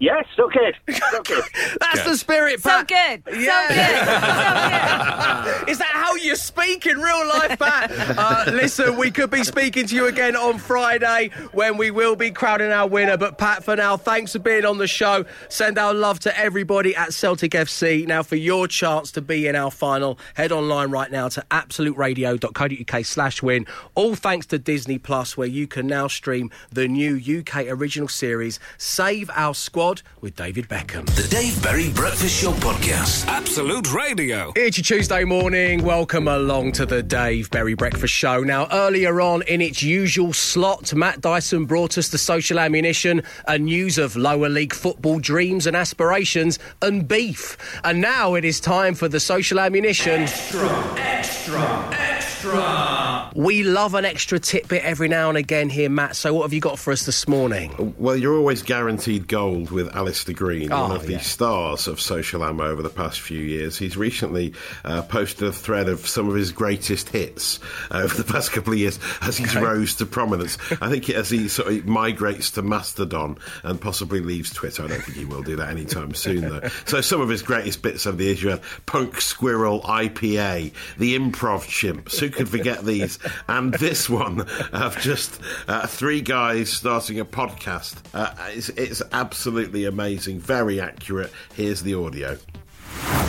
Yeah, 0.00 0.22
still 0.32 0.48
good. 0.48 0.76
Still 0.94 1.22
good. 1.24 1.42
That's 1.80 2.04
the 2.04 2.16
spirit, 2.16 2.60
So 2.60 2.70
Pat. 2.70 2.86
good. 3.24 3.40
Yeah. 3.42 5.64
Is 5.68 5.78
that 5.78 5.90
how 5.92 6.14
you 6.14 6.36
speak 6.36 6.86
in 6.86 6.98
real 6.98 7.26
life, 7.28 7.58
Pat? 7.58 7.90
Uh, 8.18 8.44
listen, 8.52 8.96
we 8.96 9.10
could 9.10 9.30
be 9.30 9.44
speaking 9.44 9.86
to 9.86 9.94
you 9.94 10.06
again 10.06 10.34
on 10.36 10.58
Friday 10.58 11.30
when 11.52 11.76
we 11.76 11.90
will 11.90 12.16
be 12.16 12.30
crowning 12.30 12.70
our 12.72 12.86
winner. 12.88 13.16
But 13.16 13.38
Pat, 13.38 13.64
for 13.64 13.76
now, 13.76 13.96
thanks 13.96 14.32
for 14.32 14.38
being 14.40 14.64
on 14.64 14.78
the 14.78 14.86
show. 14.86 15.24
Send 15.48 15.78
our 15.78 15.94
love 15.94 16.18
to 16.20 16.36
everybody 16.38 16.94
at 16.96 17.12
Celtic 17.14 17.52
FC. 17.52 18.06
Now, 18.06 18.22
for 18.22 18.36
your 18.36 18.66
chance 18.68 19.10
to 19.12 19.20
be 19.22 19.46
in 19.46 19.56
our 19.56 19.70
final, 19.70 20.18
head 20.34 20.52
online 20.52 20.90
right 20.90 21.10
now 21.10 21.28
to 21.28 21.44
absoluteradio.co.uk 21.50 23.04
slash 23.04 23.42
win. 23.42 23.66
All 23.94 24.14
thanks 24.14 24.46
to 24.46 24.58
Disney 24.58 24.98
Plus, 24.98 25.36
where 25.36 25.48
you 25.48 25.66
can 25.66 25.86
now 25.86 26.08
stream 26.08 26.50
the 26.70 26.88
new 26.88 27.16
UK 27.40 27.66
original 27.68 28.08
series, 28.08 28.58
Save 28.78 29.30
Our 29.34 29.54
Squad 29.54 29.87
with 30.20 30.36
David 30.36 30.68
Beckham. 30.68 31.06
The 31.16 31.26
Dave 31.34 31.62
Berry 31.62 31.88
Breakfast 31.90 32.42
Show 32.42 32.52
Podcast. 32.52 33.26
Absolute 33.26 33.92
Radio. 33.94 34.52
It's 34.54 34.76
your 34.76 34.98
Tuesday 34.98 35.24
morning. 35.24 35.82
Welcome 35.82 36.28
along 36.28 36.72
to 36.72 36.84
the 36.86 37.02
Dave 37.02 37.50
Berry 37.50 37.74
Breakfast 37.74 38.12
Show. 38.12 38.42
Now, 38.42 38.68
earlier 38.70 39.20
on 39.20 39.42
in 39.42 39.60
its 39.62 39.82
usual 39.82 40.32
slot, 40.34 40.92
Matt 40.94 41.20
Dyson 41.22 41.64
brought 41.64 41.96
us 41.96 42.08
the 42.10 42.18
social 42.18 42.58
ammunition 42.58 43.22
and 43.46 43.64
news 43.64 43.96
of 43.96 44.14
lower 44.14 44.48
league 44.50 44.74
football 44.74 45.18
dreams 45.20 45.66
and 45.66 45.74
aspirations 45.74 46.58
and 46.82 47.08
beef. 47.08 47.56
And 47.82 48.00
now 48.00 48.34
it 48.34 48.44
is 48.44 48.60
time 48.60 48.94
for 48.94 49.08
the 49.08 49.20
social 49.20 49.58
ammunition. 49.58 50.22
Extra, 50.22 50.94
Extra, 50.98 51.88
extra. 51.92 53.17
We 53.38 53.62
love 53.62 53.94
an 53.94 54.04
extra 54.04 54.40
tidbit 54.40 54.82
every 54.82 55.06
now 55.06 55.28
and 55.28 55.38
again 55.38 55.68
here, 55.70 55.88
Matt. 55.88 56.16
So, 56.16 56.34
what 56.34 56.42
have 56.42 56.52
you 56.52 56.58
got 56.60 56.76
for 56.76 56.92
us 56.92 57.06
this 57.06 57.28
morning? 57.28 57.94
Well, 57.96 58.16
you're 58.16 58.36
always 58.36 58.64
guaranteed 58.64 59.28
gold 59.28 59.70
with 59.70 59.94
Alistair 59.94 60.34
Green, 60.34 60.70
one 60.70 60.90
Oh, 60.90 60.94
of 60.96 61.06
the 61.06 61.20
stars 61.20 61.86
of 61.86 62.00
social 62.00 62.44
ammo 62.44 62.64
over 62.64 62.82
the 62.82 62.90
past 62.90 63.20
few 63.20 63.38
years. 63.38 63.78
He's 63.78 63.96
recently 63.96 64.54
uh, 64.84 65.02
posted 65.02 65.46
a 65.46 65.52
thread 65.52 65.88
of 65.88 66.04
some 66.08 66.28
of 66.28 66.34
his 66.34 66.50
greatest 66.50 67.10
hits 67.10 67.60
uh, 67.92 67.98
over 67.98 68.20
the 68.20 68.24
past 68.24 68.50
couple 68.50 68.72
of 68.72 68.78
years 68.80 68.98
as 69.22 69.36
he's 69.36 69.54
rose 69.54 69.94
to 69.94 70.06
prominence. 70.06 70.58
I 70.82 70.90
think 70.90 71.08
as 71.08 71.30
he 71.30 71.46
sort 71.46 71.72
of 71.72 71.86
migrates 71.86 72.50
to 72.52 72.62
Mastodon 72.62 73.38
and 73.62 73.80
possibly 73.80 74.18
leaves 74.18 74.50
Twitter. 74.52 74.82
I 74.82 74.88
don't 74.88 75.00
think 75.02 75.16
he 75.16 75.24
will 75.24 75.44
do 75.44 75.54
that 75.54 75.68
anytime 75.70 76.12
soon, 76.12 76.40
though. 76.40 76.68
So 76.86 77.00
some 77.00 77.20
of 77.20 77.28
his 77.28 77.42
greatest 77.42 77.82
bits 77.82 78.04
over 78.04 78.16
the 78.16 78.24
years, 78.24 78.42
you 78.42 78.48
had 78.48 78.62
Punk 78.86 79.20
Squirrel 79.20 79.80
IPA, 79.82 80.72
the 80.96 81.16
Improv 81.16 81.68
Chimps. 81.68 82.18
Who 82.18 82.30
could 82.30 82.48
forget 82.48 82.84
these? 82.84 83.20
And 83.48 83.74
this 83.74 84.08
one 84.08 84.46
of 84.72 84.98
just 85.00 85.40
uh, 85.66 85.86
three 85.86 86.20
guys 86.20 86.70
starting 86.70 87.20
a 87.20 87.24
podcast. 87.24 87.96
Uh, 88.14 88.32
it's, 88.50 88.68
it's 88.70 89.02
absolutely 89.12 89.84
amazing, 89.84 90.40
very 90.40 90.80
accurate. 90.80 91.32
Here's 91.54 91.82
the 91.82 91.94
audio. 91.94 92.38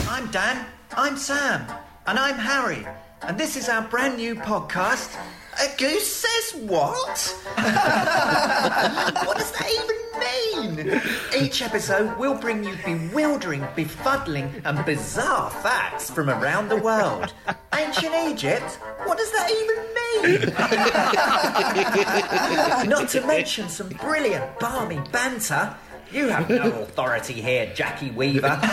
I'm 0.08 0.30
Dan, 0.30 0.66
I'm 0.96 1.16
Sam, 1.16 1.66
and 2.06 2.18
I'm 2.18 2.34
Harry, 2.36 2.86
and 3.22 3.38
this 3.38 3.56
is 3.56 3.68
our 3.68 3.82
brand 3.82 4.16
new 4.16 4.34
podcast. 4.34 5.16
A 5.60 5.76
goose 5.76 6.06
says 6.06 6.62
what? 6.62 7.36
what 9.26 9.36
does 9.36 9.52
that 9.52 9.68
even 9.82 9.96
mean? 10.86 11.02
Each 11.38 11.60
episode 11.60 12.16
will 12.18 12.34
bring 12.34 12.64
you 12.64 12.76
bewildering, 12.84 13.62
befuddling, 13.76 14.62
and 14.64 14.84
bizarre 14.86 15.50
facts 15.50 16.10
from 16.10 16.30
around 16.30 16.68
the 16.68 16.76
world. 16.76 17.34
Ancient 17.74 18.14
Egypt? 18.28 18.78
What 19.04 19.18
does 19.18 19.32
that 19.32 19.50
even 19.50 19.76
mean? 19.84 20.40
Not 22.88 23.08
to 23.10 23.26
mention 23.26 23.68
some 23.68 23.88
brilliant, 23.88 24.58
balmy 24.60 25.00
banter. 25.12 25.74
You 26.12 26.28
have 26.28 26.50
no 26.50 26.82
authority 26.82 27.34
here, 27.34 27.70
Jackie 27.74 28.10
Weaver. 28.10 28.58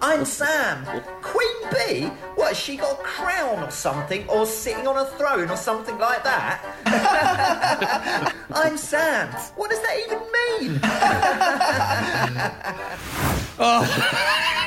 I'm 0.00 0.24
Sam. 0.24 0.86
Queen 1.20 1.56
Bee? 1.70 2.06
What, 2.34 2.48
has 2.48 2.56
she 2.58 2.78
got 2.78 2.98
a 2.98 3.02
crown 3.02 3.62
or 3.62 3.70
something? 3.70 4.26
Or 4.28 4.46
sitting 4.46 4.86
on 4.86 4.96
a 4.96 5.04
throne 5.04 5.50
or 5.50 5.56
something 5.56 5.98
like 5.98 6.24
that? 6.24 6.62
I'm 8.50 8.78
Sam. 8.78 9.28
What 9.56 9.68
does 9.70 9.80
that 9.82 9.98
even 10.06 10.18
mean? 10.72 10.80
Oh. 13.60 14.64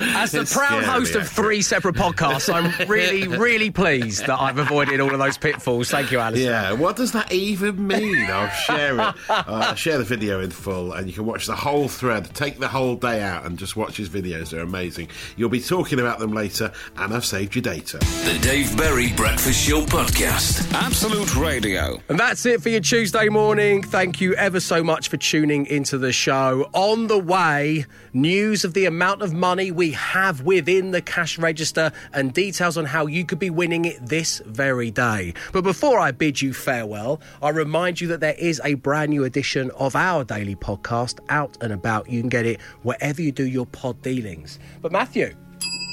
As 0.00 0.32
the 0.32 0.40
It's 0.42 0.52
proud 0.54 0.82
scary, 0.82 0.84
host 0.84 1.14
of 1.14 1.28
three 1.28 1.62
separate 1.62 1.94
podcasts, 1.94 2.52
I'm 2.52 2.88
really, 2.88 3.28
really 3.28 3.70
pleased 3.70 4.26
that 4.26 4.40
I've 4.40 4.58
avoided 4.58 5.00
all 5.00 5.12
of 5.12 5.18
those 5.18 5.38
pitfalls. 5.38 5.90
Thank 5.90 6.10
you, 6.10 6.18
Alice. 6.18 6.40
Yeah, 6.40 6.72
what 6.72 6.96
does 6.96 7.12
that 7.12 7.30
even 7.32 7.86
mean? 7.86 8.24
I'll 8.30 8.48
share 8.50 8.98
it. 9.00 9.14
Uh, 9.46 9.74
share 9.74 9.98
the 9.98 10.04
video 10.04 10.40
in 10.40 10.50
full, 10.50 10.92
and 10.92 11.06
you 11.06 11.12
can 11.12 11.24
watch 11.24 11.46
the 11.46 11.54
whole 11.54 11.88
thread. 11.88 12.24
Take 12.34 12.58
the 12.58 12.66
whole 12.68 12.96
day 12.96 13.22
out 13.22 13.44
and 13.44 13.58
just 13.58 13.76
watch 13.76 13.96
his 13.96 14.08
videos. 14.08 14.50
They're 14.50 14.60
amazing. 14.60 15.08
You'll 15.36 15.50
be 15.50 15.60
talking 15.60 16.00
about 16.00 16.18
them 16.18 16.32
later, 16.32 16.72
and 16.96 17.14
I've 17.14 17.24
saved 17.24 17.54
your 17.54 17.62
data. 17.62 17.98
The 17.98 18.38
Dave 18.42 18.76
Berry 18.76 19.12
Breakfast 19.12 19.66
Show 19.68 19.82
Podcast. 19.82 20.72
Absolute 20.72 21.36
Radio. 21.36 22.00
And 22.08 22.18
that's 22.18 22.44
it 22.46 22.60
for 22.62 22.70
your 22.70 22.80
Tuesday 22.80 23.28
morning. 23.28 23.82
Thank 23.82 24.20
you 24.20 24.34
ever 24.34 24.58
so 24.60 24.82
much 24.82 25.08
for 25.08 25.16
tuning 25.16 25.66
into 25.66 25.96
the 25.98 26.12
show. 26.12 26.68
On 26.72 27.06
the 27.06 27.18
way, 27.18 27.84
news 28.12 28.64
of 28.64 28.74
the 28.74 28.86
amount 28.86 29.22
of 29.22 29.32
money 29.32 29.65
we 29.70 29.92
have 29.92 30.42
within 30.42 30.90
the 30.90 31.02
cash 31.02 31.38
register 31.38 31.92
and 32.12 32.32
details 32.32 32.76
on 32.76 32.84
how 32.84 33.06
you 33.06 33.24
could 33.24 33.38
be 33.38 33.50
winning 33.50 33.84
it 33.84 34.04
this 34.04 34.40
very 34.46 34.90
day. 34.90 35.34
But 35.52 35.62
before 35.62 35.98
I 35.98 36.10
bid 36.10 36.40
you 36.40 36.52
farewell, 36.52 37.20
I 37.42 37.50
remind 37.50 38.00
you 38.00 38.08
that 38.08 38.20
there 38.20 38.34
is 38.38 38.60
a 38.64 38.74
brand 38.74 39.10
new 39.10 39.24
edition 39.24 39.70
of 39.72 39.96
our 39.96 40.24
daily 40.24 40.56
podcast 40.56 41.20
out 41.28 41.56
and 41.60 41.72
about. 41.72 42.08
You 42.08 42.20
can 42.20 42.28
get 42.28 42.46
it 42.46 42.60
wherever 42.82 43.22
you 43.22 43.32
do 43.32 43.46
your 43.46 43.66
pod 43.66 44.02
dealings. 44.02 44.58
But 44.82 44.92
Matthew, 44.92 45.34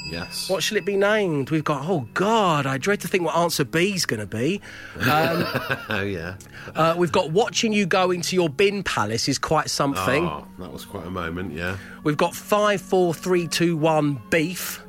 Yes. 0.05 0.49
what 0.49 0.61
shall 0.61 0.77
it 0.77 0.85
be 0.85 0.95
named? 0.97 1.49
We've 1.49 1.63
got, 1.63 1.85
oh 1.87 2.07
God, 2.13 2.65
I 2.65 2.77
dread 2.77 2.99
to 3.01 3.07
think 3.07 3.23
what 3.23 3.35
answer 3.35 3.63
B's 3.63 4.05
going 4.05 4.19
to 4.19 4.25
be. 4.27 4.61
Um, 4.99 5.01
oh 5.89 6.03
yeah. 6.05 6.35
uh, 6.75 6.93
we've 6.97 7.11
got 7.11 7.31
watching 7.31 7.73
you 7.73 7.85
go 7.85 8.11
into 8.11 8.35
your 8.35 8.49
bin 8.49 8.83
palace 8.83 9.27
is 9.27 9.39
quite 9.39 9.69
something. 9.69 10.25
Oh, 10.27 10.45
that 10.59 10.71
was 10.71 10.85
quite 10.85 11.07
a 11.07 11.09
moment. 11.11 11.53
Yeah. 11.53 11.77
We've 12.03 12.17
got 12.17 12.35
five, 12.35 12.81
four, 12.81 13.13
three, 13.13 13.47
two, 13.47 13.75
one 13.77 14.21
beef. 14.29 14.81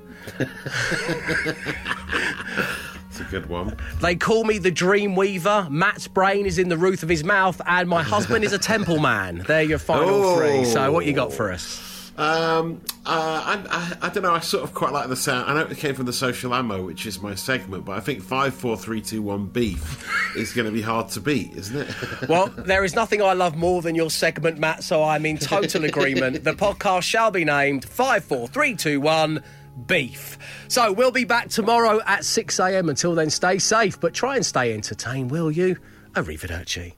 It's 3.10 3.20
a 3.20 3.24
good 3.30 3.46
one. 3.46 3.76
They 4.02 4.16
call 4.16 4.42
me 4.44 4.58
the 4.58 4.72
Dream 4.72 5.14
Weaver. 5.14 5.68
Matt's 5.70 6.08
brain 6.08 6.46
is 6.46 6.58
in 6.58 6.68
the 6.68 6.76
roof 6.76 7.04
of 7.04 7.08
his 7.08 7.22
mouth, 7.22 7.60
and 7.64 7.88
my 7.88 8.02
husband 8.02 8.44
is 8.44 8.52
a 8.52 8.58
temple 8.58 8.98
man. 8.98 9.44
They're 9.46 9.62
your 9.62 9.78
final 9.78 10.08
Oh. 10.24 10.36
three. 10.36 10.64
So, 10.64 10.90
what 10.90 11.06
you 11.06 11.12
got 11.12 11.32
for 11.32 11.52
us? 11.52 11.93
Um, 12.16 12.80
uh, 13.04 13.58
I, 13.66 13.96
I, 14.02 14.06
I 14.06 14.08
don't 14.10 14.22
know. 14.22 14.32
I 14.32 14.40
sort 14.40 14.62
of 14.62 14.72
quite 14.72 14.92
like 14.92 15.08
the 15.08 15.16
sound. 15.16 15.50
I 15.50 15.54
know 15.54 15.68
it 15.68 15.76
came 15.78 15.94
from 15.94 16.06
the 16.06 16.12
social 16.12 16.54
ammo, 16.54 16.84
which 16.84 17.06
is 17.06 17.20
my 17.20 17.34
segment, 17.34 17.84
but 17.84 17.96
I 17.96 18.00
think 18.00 18.22
five, 18.22 18.54
four, 18.54 18.76
three, 18.76 19.00
two, 19.00 19.20
one 19.20 19.46
beef 19.46 20.06
is 20.36 20.52
going 20.52 20.66
to 20.66 20.72
be 20.72 20.82
hard 20.82 21.08
to 21.10 21.20
beat, 21.20 21.52
isn't 21.56 21.76
it? 21.76 21.94
Well, 22.28 22.46
there 22.48 22.84
is 22.84 22.94
nothing 22.94 23.20
I 23.20 23.32
love 23.34 23.56
more 23.56 23.82
than 23.82 23.94
your 23.94 24.10
segment, 24.10 24.58
Matt. 24.58 24.82
So 24.82 25.02
I'm 25.02 25.26
in 25.26 25.38
total 25.38 25.84
agreement. 25.84 26.42
The 26.44 26.52
podcast 26.54 27.02
shall 27.02 27.30
be 27.30 27.44
named 27.44 27.84
five, 27.84 28.24
four, 28.24 28.48
three, 28.48 28.74
two, 28.74 29.00
one. 29.00 29.42
Beef. 29.86 30.38
So 30.68 30.92
we'll 30.92 31.10
be 31.10 31.24
back 31.24 31.48
tomorrow 31.48 32.00
at 32.06 32.24
6 32.24 32.60
a.m. 32.60 32.88
Until 32.88 33.16
then, 33.16 33.28
stay 33.28 33.58
safe, 33.58 33.98
but 33.98 34.14
try 34.14 34.36
and 34.36 34.46
stay 34.46 34.72
entertained, 34.72 35.32
will 35.32 35.50
you? 35.50 35.78
Arrivederci. 36.12 36.94